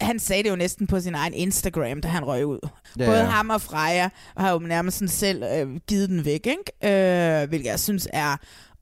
[0.00, 2.68] han sagde det jo næsten på sin egen Instagram, da han røg ud.
[2.98, 3.24] Ja, Både ja.
[3.24, 7.42] ham og Freja har jo nærmest sådan selv øh, givet den væk, ikke?
[7.42, 8.36] Øh, hvilket jeg synes er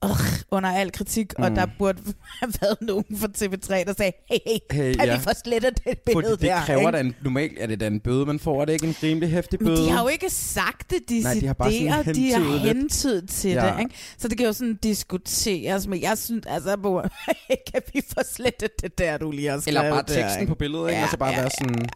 [0.05, 0.11] øh,
[0.51, 1.45] under al kritik, mm.
[1.45, 1.55] og Mm.
[1.57, 2.03] der burde
[2.41, 5.17] have været nogen fra TV3, der sagde, hey, hey, Hey, kan ja.
[5.17, 6.65] vi få slettet det billede Fordi det der?
[6.65, 8.61] kræver da en, normalt er det da en bøde, man får.
[8.61, 9.71] Er det ikke en rimelig hæftig bøde?
[9.71, 13.29] Men de har jo ikke sagt det Nej, de har bare sådan de har hentydet
[13.29, 13.67] til Ja.
[13.67, 13.81] det.
[13.81, 13.95] Ikke?
[14.19, 17.01] Så det kan jo sådan diskuteres, men jeg synes, altså, Bo,
[17.73, 20.51] kan vi få slettet det der, du lige har skrevet Eller bare der, teksten ikke?
[20.51, 21.03] på billedet, ikke?
[21.03, 21.87] Og så bare være sådan...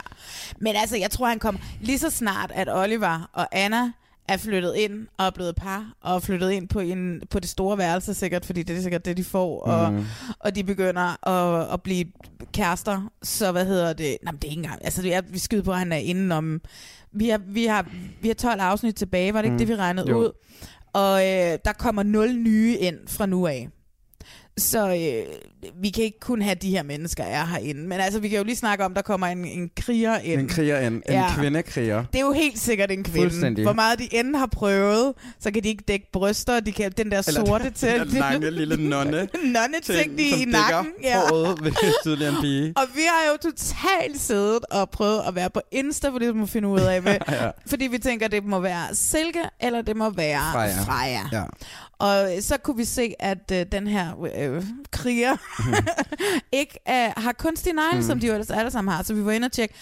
[0.60, 3.92] Men altså, jeg tror, han kommer lige så snart, at Oliver og Anna
[4.28, 7.48] er flyttet ind og er blevet par, og er flyttet ind på, en, på det
[7.50, 10.04] store værelse sikkert, fordi det er sikkert det, de får, og, Mm.
[10.38, 12.04] og de begynder at, at blive
[12.52, 14.16] kærester, så hvad hedder det?
[14.22, 15.96] Nej, men det er ikke engang, altså det er, vi skyder på, at han er
[15.96, 16.60] inden om,
[17.12, 17.86] vi har, vi har,
[18.22, 19.58] vi har 12 afsnit tilbage, var det ikke Mm.
[19.58, 20.18] det, vi regnede Jo.
[20.18, 20.30] ud?
[20.92, 23.68] Og øh, der kommer 0 nye ind fra nu af.
[24.58, 25.34] Så øh,
[25.82, 27.80] vi kan ikke kun have de her mennesker er herinde.
[27.88, 30.40] Men altså, vi kan jo lige snakke om, der kommer en, en kriger ind.
[30.40, 31.24] En kriger, en, en Ja.
[31.38, 32.04] kvindekriger.
[32.12, 33.62] Det er jo helt sikkert en kvinde.
[33.62, 37.10] Hvor meget de end har prøvet, så kan de ikke dække bryster, de kan den
[37.10, 37.88] der Eller sorte til.
[38.00, 39.28] den lange lille nonne.
[39.44, 40.92] nonne ting, de i nakken.
[41.02, 41.20] Ja.
[41.20, 41.64] håret
[42.20, 42.72] ved en pige.
[42.76, 46.46] Og vi har jo totalt siddet og prøvet at være på Insta, for det må
[46.46, 47.02] finde ud af.
[47.12, 47.50] Med, Ja.
[47.66, 50.82] Fordi vi tænker, det må være Silke, eller det må være Freja.
[50.82, 51.20] Freja.
[51.32, 51.42] Ja.
[52.02, 55.36] Og så kunne vi se, at øh, den her øh, kriger
[56.60, 57.98] ikke øh, har kunstige negle, Mhm.
[58.02, 58.06] mm.
[58.06, 59.02] som de jo ellers alle sammen har.
[59.02, 59.74] Så vi var inde og tjekke,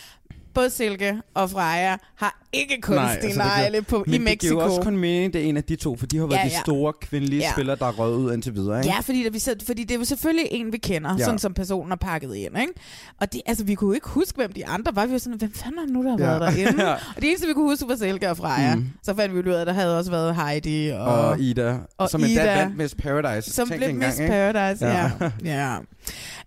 [0.54, 4.54] både Silke og Freja har ikke kunstige altså, negle giver- på, i Men det Mexico.
[4.54, 6.44] giver også kun mening, det er en af de to, for de har været Ja,
[6.44, 6.60] de ja.
[6.60, 7.52] store kvindelige Ja.
[7.52, 8.78] spillere, der er røget ud indtil videre.
[8.78, 8.94] Ikke?
[8.94, 11.16] Ja, fordi, det, vi, fordi det er jo selvfølgelig en, vi kender, Ja.
[11.18, 11.24] ja.
[11.24, 12.58] sådan som personen er pakket ind.
[12.60, 12.72] Ikke?
[13.20, 15.06] Og det, altså, vi kunne jo ikke huske, hvem de andre var.
[15.06, 16.24] Vi var sådan, hvem fanden er nu, der har Ja.
[16.26, 16.82] været derinde?
[16.88, 16.92] Ja.
[16.92, 18.74] Og det eneste, vi kunne huske, var Silke og Freja.
[18.74, 18.88] Mm.
[19.02, 22.10] Så fandt vi ud af, at der havde også været Heidi og, Og Ida, og
[22.10, 23.50] som endda Ida, vandt Miss Paradise.
[23.52, 24.30] Som blev Miss ikke?
[24.32, 25.10] Paradise, ja.
[25.44, 25.76] ja.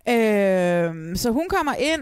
[0.10, 2.02] Øhm, så hun kommer ind.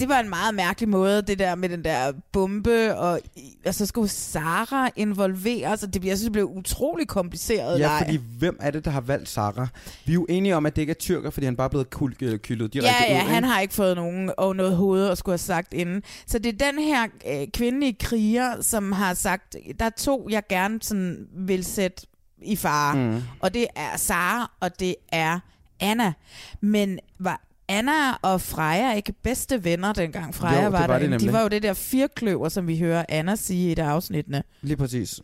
[0.00, 3.20] Det var en meget mærkelig måde, det der med den der bombe, og
[3.66, 7.98] og så skulle Sara involveres, og det, jeg synes, det blev utrolig kompliceret Ja, leg.
[8.04, 9.66] fordi hvem er det, der har valgt Sara?
[10.04, 11.86] Vi er jo enige om, at det ikke er tyrker, fordi han bare er blevet
[11.94, 13.28] kul- øh, kyldet direkte Ja, ja, ud.
[13.28, 13.48] han ikke?
[13.48, 16.02] har ikke fået nogen og noget hoved at skulle have sagt inden.
[16.26, 20.42] Så det er den her øh, kvindelige kriger, som har sagt, der er to, jeg
[20.48, 22.06] gerne sådan vil sætte
[22.42, 22.96] i fare.
[22.96, 23.22] Mm.
[23.40, 25.38] Og det er Sara, og det er
[25.80, 26.12] Anna.
[26.60, 31.32] Men var Anna og Freja ikke bedste venner, dengang Freja Jo, det var, var de
[31.32, 34.42] var jo det der firkløver, som vi hører Anna sige i et af afsnittene.
[34.62, 35.20] Lige præcis.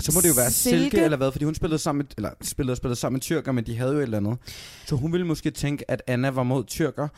[0.00, 1.04] Så må det jo være Silke, Silke.
[1.04, 3.78] eller hvad, fordi hun spillede sammen med, eller spillede, spillede sammen med tyrker, men de
[3.78, 4.38] havde jo et eller andet.
[4.86, 7.08] Så hun ville måske tænke, at Anna var mod tyrker.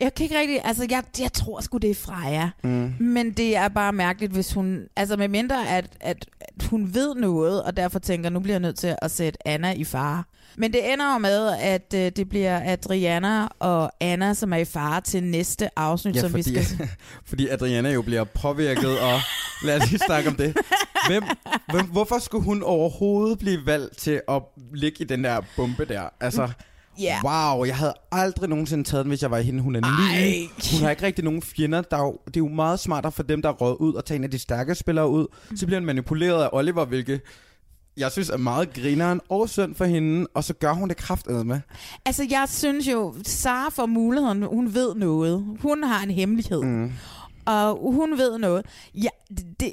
[0.00, 2.50] Jeg kan ikke rigtig, altså jeg, jeg tror sgu det er Freja.
[2.62, 2.94] Mm.
[3.00, 4.80] Men det er bare mærkeligt, hvis hun...
[4.96, 8.60] Altså med mindre, at, at, at hun ved noget, og derfor tænker, nu bliver jeg
[8.60, 10.24] nødt til at sætte Anna i fare.
[10.56, 14.64] Men det ender jo med, at øh, det bliver Adriana og Anna, som er i
[14.64, 16.88] fare til næste afsnit, Ja, som fordi, vi skal...
[17.28, 19.20] fordi Adriana jo bliver påvirket, og
[19.64, 20.56] lad os lige snakke om det.
[21.08, 21.22] Hvem,
[21.72, 24.42] hvem, hvorfor skulle hun overhovedet blive valgt til at
[24.74, 26.02] ligge i den der bombe der?
[26.20, 26.48] Altså,
[26.98, 27.18] Ja.
[27.24, 29.60] wow, jeg havde aldrig nogensinde taget den, hvis jeg var hende.
[29.62, 30.48] Hun er ny.
[30.72, 31.82] Hun har ikke rigtig nogen fjender.
[31.82, 34.04] Der er jo, det er jo meget smartere for dem, der er røget ud og
[34.04, 35.26] tage en af de stærke spillere ud.
[35.56, 37.20] Så bliver han manipuleret af Oliver, hvilket
[37.96, 41.44] jeg synes er meget grineren og synd for hende, og så gør hun det kraftedeme
[41.44, 41.60] med.
[42.04, 45.44] Altså jeg synes jo, Sara får muligheden, hun ved noget.
[45.60, 46.62] Hun har en hemmelighed.
[46.62, 46.92] Mm.
[47.46, 48.66] Og hun ved noget.
[48.94, 49.08] Ja,
[49.60, 49.72] det,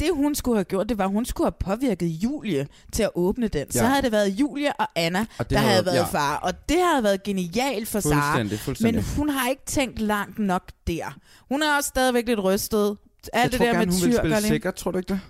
[0.00, 3.10] det, hun skulle have gjort, det var, at hun skulle have påvirket Julie til at
[3.14, 3.66] åbne den.
[3.74, 3.78] Ja.
[3.78, 6.04] Så havde det været Julie og Anna, Og der havde- havde været ja.
[6.04, 6.36] far.
[6.36, 8.32] Og det havde været genialt for Sara.
[8.32, 8.94] Fuldstændig, fuldstændig.
[8.94, 11.16] Men hun har ikke tænkt langt nok der.
[11.48, 12.96] Hun er også stadigvæk lidt rystet.
[13.32, 15.20] Alt jeg det tror der gerne, med hun vil spille sikkert, tror du ikke det?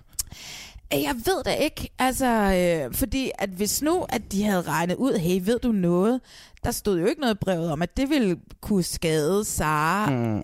[0.92, 5.18] Jeg ved det ikke, altså, øh, fordi at hvis nu, at de havde regnet ud,
[5.18, 6.20] hey, ved du noget?
[6.64, 10.10] Der stod jo ikke noget brevet om, at det ville kunne skade Sara.
[10.10, 10.36] Mm.
[10.36, 10.42] Øh,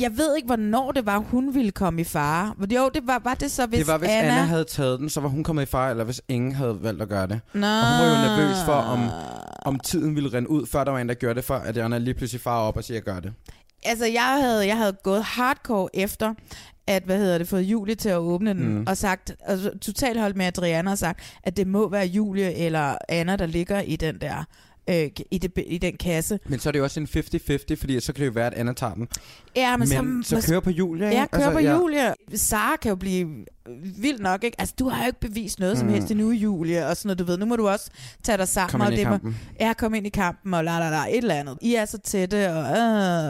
[0.00, 2.54] jeg ved ikke, hvornår det var, hun ville komme i fare.
[2.58, 4.30] Men Jo, det var, var det så, hvis, det var, hvis Anna...
[4.32, 4.42] Anna...
[4.42, 7.08] Havde taget den, så var hun kommet i fare, eller hvis ingen havde valgt at
[7.08, 7.40] gøre det.
[7.52, 7.66] Nå.
[7.66, 9.08] Og hun var jo nervøs for, om,
[9.64, 11.98] om tiden ville rende ud, før der var en, der gjorde det, for at Anna
[11.98, 13.32] lige pludselig far op og siger, gør det.
[13.84, 16.34] Altså, jeg havde, jeg havde gået hardcore efter,
[16.86, 18.84] at, hvad hedder det, fået Julie til at åbne den, Mm.
[18.88, 22.96] og sagt, altså, totalt holdt med Adriana og sagt, at det må være Julie eller
[23.08, 24.44] Anna, der ligger i den der,
[24.90, 26.38] øh, i, det, i den kasse.
[26.46, 28.54] Men så er det jo også en 50-50, fordi så kan det jo være, at
[28.54, 29.08] Anna tager den.
[29.56, 31.16] Ja, men, men så, så kører på Julie, ikke?
[31.20, 31.76] Ja, kører Altså, på ja.
[31.76, 32.14] Julie.
[32.34, 33.28] Sara kan jo blive
[33.98, 34.60] vild nok, ikke?
[34.60, 35.92] Altså, du har jo ikke bevist noget som Mm.
[35.92, 37.38] helst endnu, Julie, og sådan noget, du ved.
[37.38, 37.90] Nu må du også
[38.24, 38.70] tage dig sammen.
[38.70, 39.36] Kom og ind i det må- kampen.
[39.60, 41.58] Ja, kom ind i kampen, og la la la, et eller andet.
[41.60, 42.76] I er så tætte, og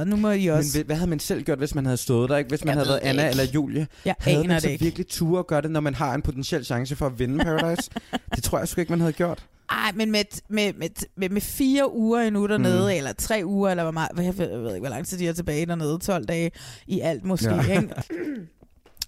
[0.01, 0.73] øh, nu må I Men også...
[0.79, 2.37] hvad- hvad havde man selv gjort, hvis man havde stået der?
[2.37, 2.49] Ikke?
[2.49, 3.41] Hvis man Jeg havde været Anna ikke.
[3.41, 3.87] eller Julie?
[4.05, 4.85] Jeg havde aner man det så ikke.
[4.85, 7.91] virkelig ture at gøre det, når man har en potentiel chance for at vinde Paradise?
[8.35, 9.45] det tror jeg sgu ikke, man havde gjort.
[9.75, 12.97] Ej, men med, med, med, med, med fire uger endnu dernede, Mm.
[12.97, 15.29] eller tre uger, eller hvor meget, jeg ved, jeg ved ikke, hvor lang tid de
[15.29, 16.51] er tilbage dernede, 12 dage
[16.87, 17.81] i alt måske, Ja.
[17.81, 17.95] ikke?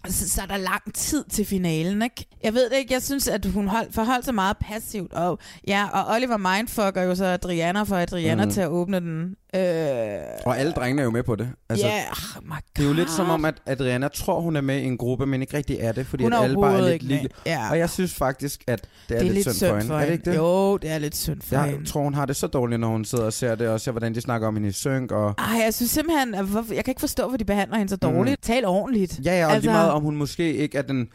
[0.08, 2.26] Så, så er der lang tid til finalen, ikke?
[2.42, 5.12] Jeg ved det ikke, jeg synes, at hun hold, forholdt sig meget passivt.
[5.12, 8.50] Og, ja, og Oliver mindfucker jo så Adriana for Adriana mm.
[8.50, 9.36] til at åbne den.
[9.54, 9.60] Øh,
[10.44, 11.48] Og alle drengene er jo med på det.
[11.68, 12.02] Altså, ja,
[12.36, 14.84] oh my det er jo lidt som om, at Adriana tror, hun er med i
[14.84, 17.02] en gruppe, men ikke rigtig er det, fordi Hun er at alle bare er lidt
[17.02, 17.28] lige.
[17.46, 17.70] Ja.
[17.70, 19.94] Og jeg synes faktisk, at det er, lidt, synd for hende.
[19.94, 20.36] Er det ikke det?
[20.36, 21.86] Jo, det er lidt synd for Jeg hende.
[21.86, 24.14] tror, hun har det så dårligt, når hun sidder og ser det, og ser, hvordan
[24.14, 25.12] de snakker om hende i synk.
[25.12, 25.34] Og...
[25.38, 26.34] Ej, jeg synes simpelthen,
[26.74, 28.40] jeg kan ikke forstå, hvor de behandler hende så dårligt.
[28.48, 28.54] Mm.
[28.54, 29.20] Tal ordentligt.
[29.24, 29.60] Ja, ja, og altså...
[29.60, 31.08] lige meget om hun måske ikke er den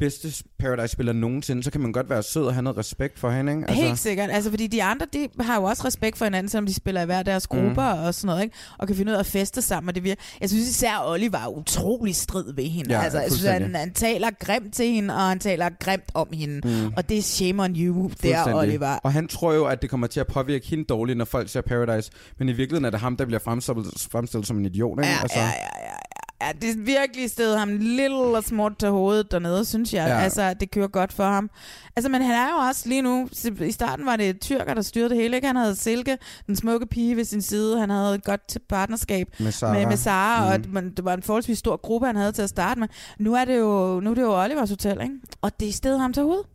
[0.00, 3.52] bedste Paradise-spiller nogensinde, så kan man godt være sød og have noget respekt for hende,
[3.52, 3.64] ikke?
[3.68, 3.84] Altså...
[3.84, 4.30] Helt sikkert.
[4.30, 7.04] Altså, fordi de andre, de har jo også respekt for hinanden, selvom de spiller i
[7.04, 8.00] hver deres grupper mm.
[8.00, 8.56] og sådan noget, ikke?
[8.78, 10.22] Og kan finde ud af at feste sammen, og det virker.
[10.40, 12.94] Jeg synes især, Oliver er utrolig strid ved hende.
[12.94, 16.28] Ja, altså, jeg synes, han, han taler grimt til hende, og han taler grimt om
[16.32, 16.68] hende.
[16.68, 16.92] Mm.
[16.96, 18.54] Og det er shame on you, der.
[18.54, 18.98] Oliver.
[19.02, 21.60] Og han tror jo, at det kommer til at påvirke hende dårligt, når folk ser
[21.60, 22.10] Paradise.
[22.38, 25.12] Men i virkeligheden er det ham, der bliver fremstillet, fremstillet som en idiot, ikke?
[25.22, 25.50] Altså, Ja, ja,
[25.86, 25.96] ja,
[26.42, 26.52] ja.
[26.52, 30.06] Det er virkelig stedet ham lidt og småt til hovedet dernede, synes jeg.
[30.08, 30.18] Ja.
[30.18, 31.50] Altså, det kører godt for ham.
[31.96, 33.28] Altså, men han er jo også lige nu...
[33.60, 35.46] I starten var det tyrker, der styrede det hele, ikke?
[35.46, 37.80] Han havde Silke, den smukke pige ved sin side.
[37.80, 39.72] Han havde et godt partnerskab Med Sara.
[39.72, 40.64] med, med Sara, mm.
[40.64, 42.88] og man, det var en forholdsvis stor gruppe, han havde til at starte med.
[43.18, 45.14] Nu er det jo, nu er det jo Olivers hotel, ikke?
[45.42, 46.46] Og det er stedet ham til hovedet.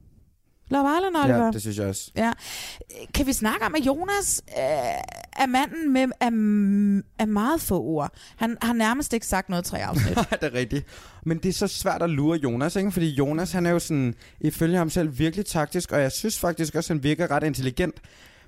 [0.70, 1.46] Love Island, Oliver.
[1.46, 2.12] ja, det synes jeg også.
[2.16, 2.32] Ja.
[3.14, 4.64] Kan vi snakke om, at Jonas øh,
[5.44, 6.28] er manden med er,
[7.24, 8.12] er meget få ord?
[8.36, 10.18] Han har nærmest ikke sagt noget tre afsnit.
[10.42, 10.86] det er rigtigt.
[11.26, 12.92] Men det er så svært at lure Jonas, ikke?
[12.92, 16.76] Fordi Jonas, han er jo sådan, ifølge ham selv, virkelig taktisk, og jeg synes faktisk
[16.76, 17.96] også, han virker ret intelligent.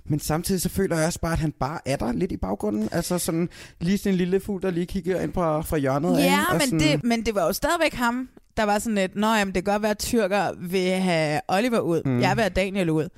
[0.06, 2.90] Men samtidig så føler jeg også bare, at han bare er der lidt i baggrunden.
[2.92, 3.50] Altså sådan
[3.80, 6.18] lige sådan en lille fugl, der lige kigger ind fra, fra hjørnet.
[6.18, 6.44] af, ja?
[6.50, 9.28] Og men, sådan, det, men det var jo stadigvæk ham, der var sådan lidt, Nå,
[9.28, 12.02] jamen, det kan godt være, at tyrker vil have Oliver ud.
[12.06, 12.22] Mm.
[12.22, 13.10] Jeg vil have Daniel ud.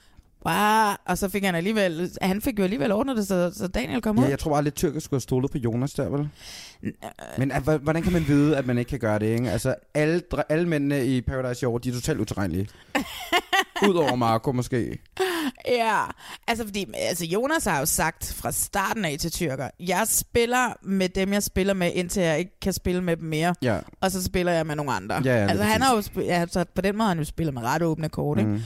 [0.46, 0.96] Wow.
[1.06, 4.20] Og så fik han alligevel, han fik jo alligevel ordnet det, så, så Daniel kom
[4.20, 4.24] ud.
[4.24, 6.30] Ja, jeg tror bare lidt tyrker skulle have stolet på Jonas der, vel?
[7.38, 9.52] Men altså, hvordan kan man vide, at man ikke kan gøre det, ikke?
[9.52, 12.68] Altså, alle, alle mændene i Paradise i år, de er totalt utilregnelige.
[13.90, 14.98] Udover Marco måske.
[15.80, 16.04] Ja,
[16.48, 21.10] altså fordi altså Jonas har jo sagt fra starten af til tyrker, jeg spiller med
[21.10, 23.56] dem, jeg spiller med, indtil jeg ikke kan spille med dem mere.
[23.62, 23.80] Ja.
[24.02, 25.22] Og så spiller jeg med nogle andre.
[25.26, 27.54] Ja, ja, altså han har jo ja, så på den måde har han jo spillet
[27.54, 28.62] med ret åbne kort, ikke?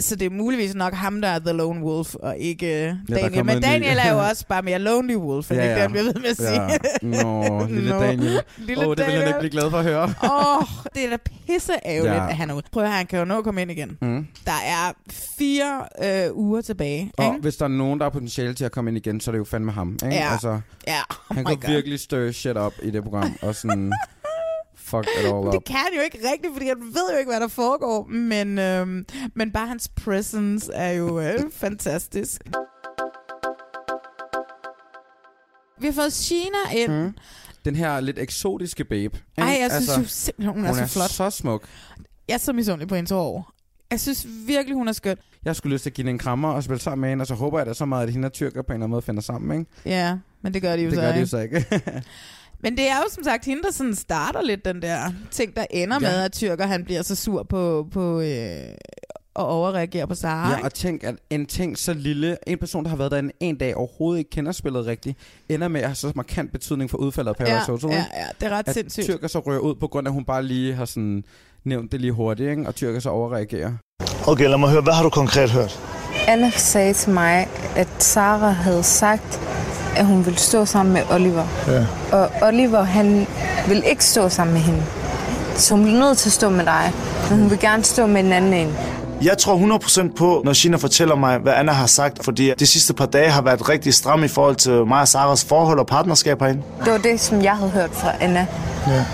[0.00, 3.14] Så det er muligvis nok ham, der er The Lone Wolf, og ikke der ja,
[3.16, 3.44] er Daniel.
[3.44, 3.66] Men en ny.
[3.66, 5.72] Daniel er jo også bare mere Lonely Wolf, end ja, ja.
[5.72, 6.62] det, han bliver ved med at sige.
[6.62, 7.22] Ja.
[7.22, 8.36] Nå, lille Nå, Daniel.
[8.36, 9.26] Åh, det vil han Daniel.
[9.26, 10.02] ikke blive glad for at høre.
[10.04, 10.62] Åh, oh,
[10.94, 12.28] det er da pisse ærgerligt, Ja.
[12.28, 12.62] at han er ude.
[12.72, 13.98] Prøv at høre, han kan jo nå at komme ind igen.
[14.02, 14.26] Mm.
[14.46, 14.92] Der er
[15.38, 17.12] fire øh, uger tilbage.
[17.18, 17.38] Og ikke?
[17.40, 19.38] hvis der er nogen, der har potentiale til at komme ind igen, så er det
[19.38, 19.92] jo fandme ham.
[20.04, 20.14] Ikke?
[20.16, 20.32] Ja.
[20.32, 21.70] Altså, Ja, oh han kan God.
[21.70, 23.32] virkelig stir shit op i det program.
[23.42, 23.92] Og sådan,
[24.88, 25.64] fuck it all Det up.
[25.64, 28.04] kan han jo ikke rigtigt, fordi han ved jo ikke, hvad der foregår.
[28.06, 32.42] Men, øhm, men bare hans presence er jo øh, fantastisk.
[35.80, 36.92] Vi har fået Sheena ind.
[36.92, 37.14] Mm.
[37.64, 39.18] Den her lidt eksotiske babe.
[39.36, 41.10] Ej, jeg synes jo simpelthen, hun er så flot.
[41.10, 41.62] så smuk.
[42.28, 43.52] Jeg er så misundelig på hendes hår.
[43.90, 45.16] Jeg synes virkelig, hun er skøn.
[45.44, 47.26] Jeg skulle lyst til at give hende en krammer og spille sammen med hende, og
[47.26, 49.02] så håber jeg da så meget, at hende og tyrker på en eller anden måde
[49.02, 49.70] finder sammen, ikke?
[49.84, 51.66] Ja, men det gør de jo Det så gør de jo så ikke.
[52.62, 55.64] Men det er jo som sagt hende, der sådan starter lidt den der ting, der
[55.70, 56.08] ender Ja.
[56.10, 58.56] med, at Tyrker han bliver så sur på, på øh,
[59.34, 60.50] og overreagerer på Sara.
[60.50, 63.30] Ja, og tænk, at en ting så lille, en person, der har været der en,
[63.40, 65.18] en dag, overhovedet ikke kender spillet rigtigt,
[65.48, 67.88] ender med at have så markant betydning for udfaldet af Paradise Hotel.
[67.90, 69.06] ja, ja, det er ret at sindssygt.
[69.06, 71.24] Tyrker så rører ud, på grund af, at hun bare lige har sådan
[71.64, 72.66] nævnt det lige hurtigt, ikke?
[72.66, 73.72] og Tyrker så overreagerer.
[74.26, 75.80] Okay, lad mig høre, hvad har du konkret hørt?
[76.28, 79.40] Anna sagde til mig, at Sara havde sagt,
[79.98, 81.46] at hun ville stå sammen med Oliver.
[81.66, 81.86] Ja.
[82.16, 83.26] Og Oliver, han
[83.68, 84.82] vil ikke stå sammen med hende.
[85.56, 86.92] Så hun bliver nødt til at stå med dig.
[87.30, 88.74] Men hun vil gerne stå med en anden en.
[89.22, 92.94] Jeg tror 100% på, når Shina fortæller mig, hvad Anna har sagt, fordi de sidste
[92.94, 96.40] par dage har været rigtig stramme i forhold til mig og Saras forhold og partnerskab
[96.40, 96.62] herinde.
[96.84, 98.46] Det var det, som jeg havde hørt fra Anna.
[98.86, 99.04] Ja.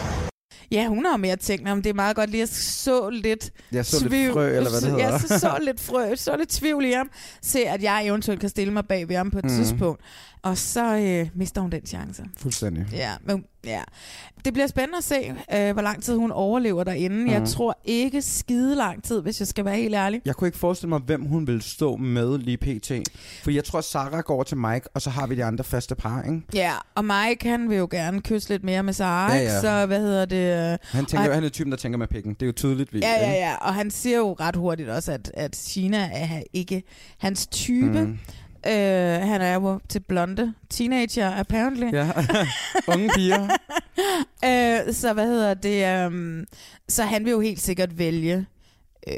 [0.71, 3.87] Ja, hun har mere tænkt om det er meget godt lige at så lidt Jeg
[3.87, 5.13] så lidt frø, eller hvad det hedder.
[5.13, 7.09] Ja, så, så lidt frø, så lidt tvivl i ham.
[7.43, 9.51] Se, at jeg eventuelt kan stille mig bag ved ham på et mm.
[9.51, 10.01] tidspunkt.
[10.45, 12.25] Og så øh, mister hun den chance.
[12.39, 12.87] Fuldstændig.
[12.93, 13.81] Ja, men, ja.
[14.45, 17.17] Det bliver spændende at se, øh, hvor lang tid hun overlever derinde.
[17.17, 17.27] Mm.
[17.31, 17.47] Jeg Mhm.
[17.47, 20.21] tror ikke skide lang tid, hvis jeg skal være helt ærlig.
[20.25, 22.93] Jeg kunne ikke forestille mig, hvem hun ville stå med lige pt.
[23.43, 26.23] For jeg tror, Sarah går til Mike, og så har vi de andre faste par,
[26.23, 26.43] ikke?
[26.55, 29.61] Ja, og Mike, han vil jo gerne kysse lidt mere med Sara, Ja, ja.
[29.61, 30.73] så hvad hedder det?
[30.73, 32.35] øh, Han, tænker, jo, han er typen, der tænker med pikken.
[32.35, 32.93] Det er jo tydeligt.
[32.93, 36.43] Vi, Ja, ja, ja, og han siger jo ret hurtigt også, at, at China er
[36.53, 36.83] ikke
[37.19, 38.01] hans type.
[38.01, 38.19] Mm.
[38.67, 41.93] Øh, han er jo til blonde teenager, apparently.
[41.93, 42.11] Ja,
[42.93, 43.43] unge piger.
[44.89, 46.07] øh, så hvad hedder det?
[46.07, 46.45] Um,
[46.89, 48.47] så han vil jo helt sikkert vælge.
[49.09, 49.15] Øh,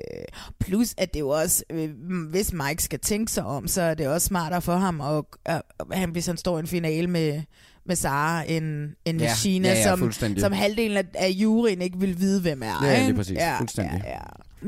[0.60, 1.90] plus at det jo også, øh,
[2.30, 5.54] hvis Mike skal tænke sig om, så er det også smartere for ham, og øh,
[5.92, 7.42] han, hvis han står i en finale med,
[7.84, 11.82] med Sara, end, end med Ja, China, ja, ja, som, som halvdelen af, af juryen
[11.82, 12.84] ikke vil vide, hvem er.
[12.86, 13.16] Ja, lige ikke?
[13.16, 13.38] præcis.
[13.58, 14.02] Fuldstændig.
[14.04, 14.20] Ja, ja.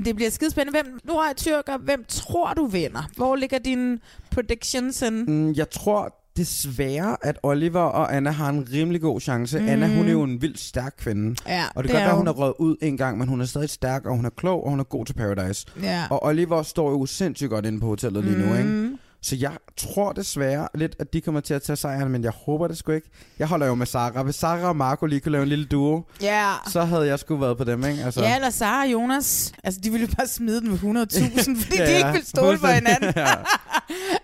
[0.05, 0.83] Det bliver skidespændende.
[0.83, 1.79] Hvem, nu er tyrker.
[1.79, 3.03] Hvem tror du vinder?
[3.17, 3.99] Hvor ligger dine
[4.31, 5.25] predictions henne?
[5.25, 9.59] Mm, jeg tror desværre, at Oliver og Anna har en rimelig god chance.
[9.59, 9.69] Mm.
[9.69, 11.37] Anna, hun er jo en vildt stærk kvinde.
[11.49, 12.27] Ja, og det, det kan godt være, hun.
[12.27, 14.71] er røget ud en gang, men hun er stadig stærk, og hun er klog, og
[14.71, 15.67] hun er god til Paradise.
[15.83, 16.03] Ja.
[16.11, 18.99] Og Oliver står jo sindssygt godt inde på hotellet lige nu, ikke?
[19.19, 19.23] Mm.
[19.25, 22.69] Så jeg tror desværre lidt, at de kommer til at tage sejren, men jeg håber
[22.69, 23.11] det sgu ikke.
[23.39, 24.23] Jeg holder jo med Sara.
[24.23, 26.53] Hvis Sara og Marco lige kunne lave en lille duo, Ja.
[26.67, 28.05] så havde jeg sgu været på dem, ikke?
[28.05, 29.53] Altså, Ja, eller Sara og Jonas.
[29.65, 32.67] Altså, de ville bare smide den med 100.000, fordi Ja, de ikke vil stole på
[32.67, 33.15] hinanden.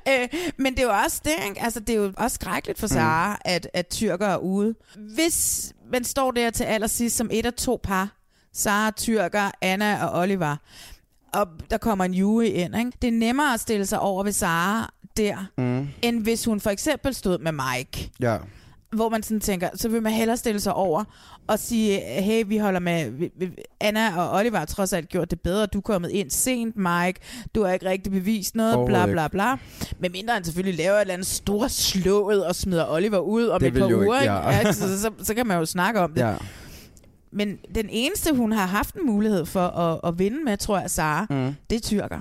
[0.08, 1.62] Øh, men det er jo også det, ikke?
[1.62, 3.36] Altså, det er jo også skrækkeligt for Sara, mm.
[3.44, 4.74] at, at tyrker er ude.
[5.14, 8.08] Hvis man står der til allersidst som et af to par,
[8.52, 10.56] Sara, tyrker, Anna og Oliver,
[11.34, 12.92] og der kommer en jury ind, ikke?
[13.02, 15.88] Det er nemmere at stille sig over ved Sara der, Mm.
[16.02, 18.36] end hvis hun for eksempel stod med Mike Ja.
[18.92, 21.04] hvor man sådan tænker, så vil man hellere stille sig over
[21.46, 23.12] og sige, hey, vi holder med,
[23.80, 27.20] Anna og Oliver har trods alt gjort det bedre, du er kommet ind sent, Mike,
[27.54, 29.56] du har ikke rigtig bevist noget, bla bla bla.
[29.98, 33.60] Men mindre han selvfølgelig laver et eller andet stort slået og smider Oliver ud om
[33.60, 34.32] Det et par uger, ikke, ikke?
[34.34, 34.50] ja.
[34.50, 36.20] Ja, så, så, så kan man jo snakke om det.
[36.20, 36.34] ja.
[37.34, 40.90] Men den eneste, hun har haft en mulighed for at, at vinde med, tror jeg,
[40.90, 41.54] Sara, Mm.
[41.70, 42.20] det er tyrker.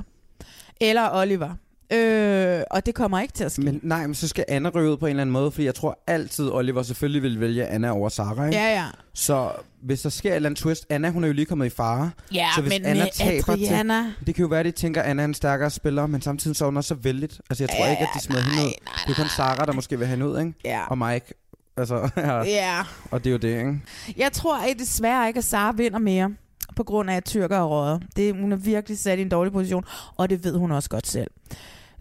[0.82, 1.50] Eller Oliver.
[1.94, 3.62] Øh, og det kommer ikke til at ske.
[3.62, 5.76] Men nej, men så skal Anna ryge ud på en eller anden måde, fordi jeg
[5.76, 8.58] tror altid, Oliver selvfølgelig vil vælge Anna over Sara, ikke?
[8.58, 8.86] Ja, ja.
[9.14, 11.70] Så hvis der sker et eller andet twist, Anna hun er jo lige kommet i
[11.70, 12.12] fare.
[12.34, 14.02] Ja, så hvis men Anna med taber Adriana...
[14.20, 16.22] Til, det kan jo være, at de tænker, at Anna er en stærkere spiller, men
[16.22, 17.42] samtidig så er hun også så vældigt.
[17.50, 18.72] Altså jeg tror Ja, ikke, at de smider hende ud.
[19.08, 20.54] Det er kun Sara, der måske vil have hende ud, ikke?
[20.66, 20.82] Ja.
[20.88, 21.34] Og Mike.
[21.78, 22.44] Altså, ja.
[22.44, 22.84] Ja.
[23.12, 23.82] Og det er jo det, ikke?
[24.18, 26.30] Jeg tror at desværre ikke, at Sara vinder mere
[26.76, 28.04] på grund af, at tyrker er røget.
[28.16, 29.86] Det, hun er virkelig sat i en dårlig position,
[30.18, 31.32] og det ved hun også godt selv.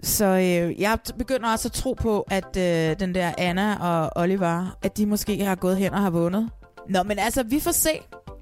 [0.02, 4.76] Så øh, jeg begynder også at tro på, at øh, den der Anna og Oliver,
[4.82, 6.50] at de måske har gået hen og har vundet.
[6.88, 7.90] Nå, men altså, vi får se.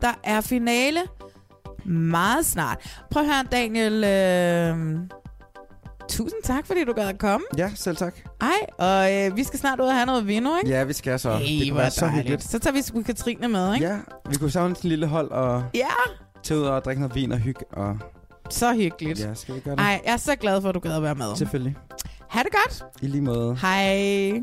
[0.03, 1.01] Der er finale
[1.85, 3.03] meget snart.
[3.11, 4.05] Prøv at høre, Daniel.
[4.05, 5.20] Øh,
[6.11, 7.47] tusind tak, fordi du gad at komme.
[7.59, 8.15] Ja, selv tak.
[8.41, 10.71] Ej, og øh, vi skal snart ud og have noget vino, ikke?
[10.71, 11.33] Ja, vi skal så.
[11.33, 12.43] Hey, det kunne være så hyggeligt.
[12.43, 13.87] Så tager vi sgu Katrine med, ikke?
[13.87, 13.97] Ja,
[14.31, 15.87] vi kunne savne sådan en lille hold og Ja,
[16.43, 17.65] tage ud og drikke noget vin og hygge.
[17.73, 17.99] Og...
[18.51, 19.21] så hyggeligt.
[19.21, 19.83] Ja, skal vi gøre det?
[19.83, 21.37] Ej, jeg er så glad for, at du gad at være med.
[21.37, 21.77] Selvfølgelig.
[22.29, 22.85] Ha' det godt.
[23.03, 23.57] I lige måde.
[23.63, 24.43] Hej.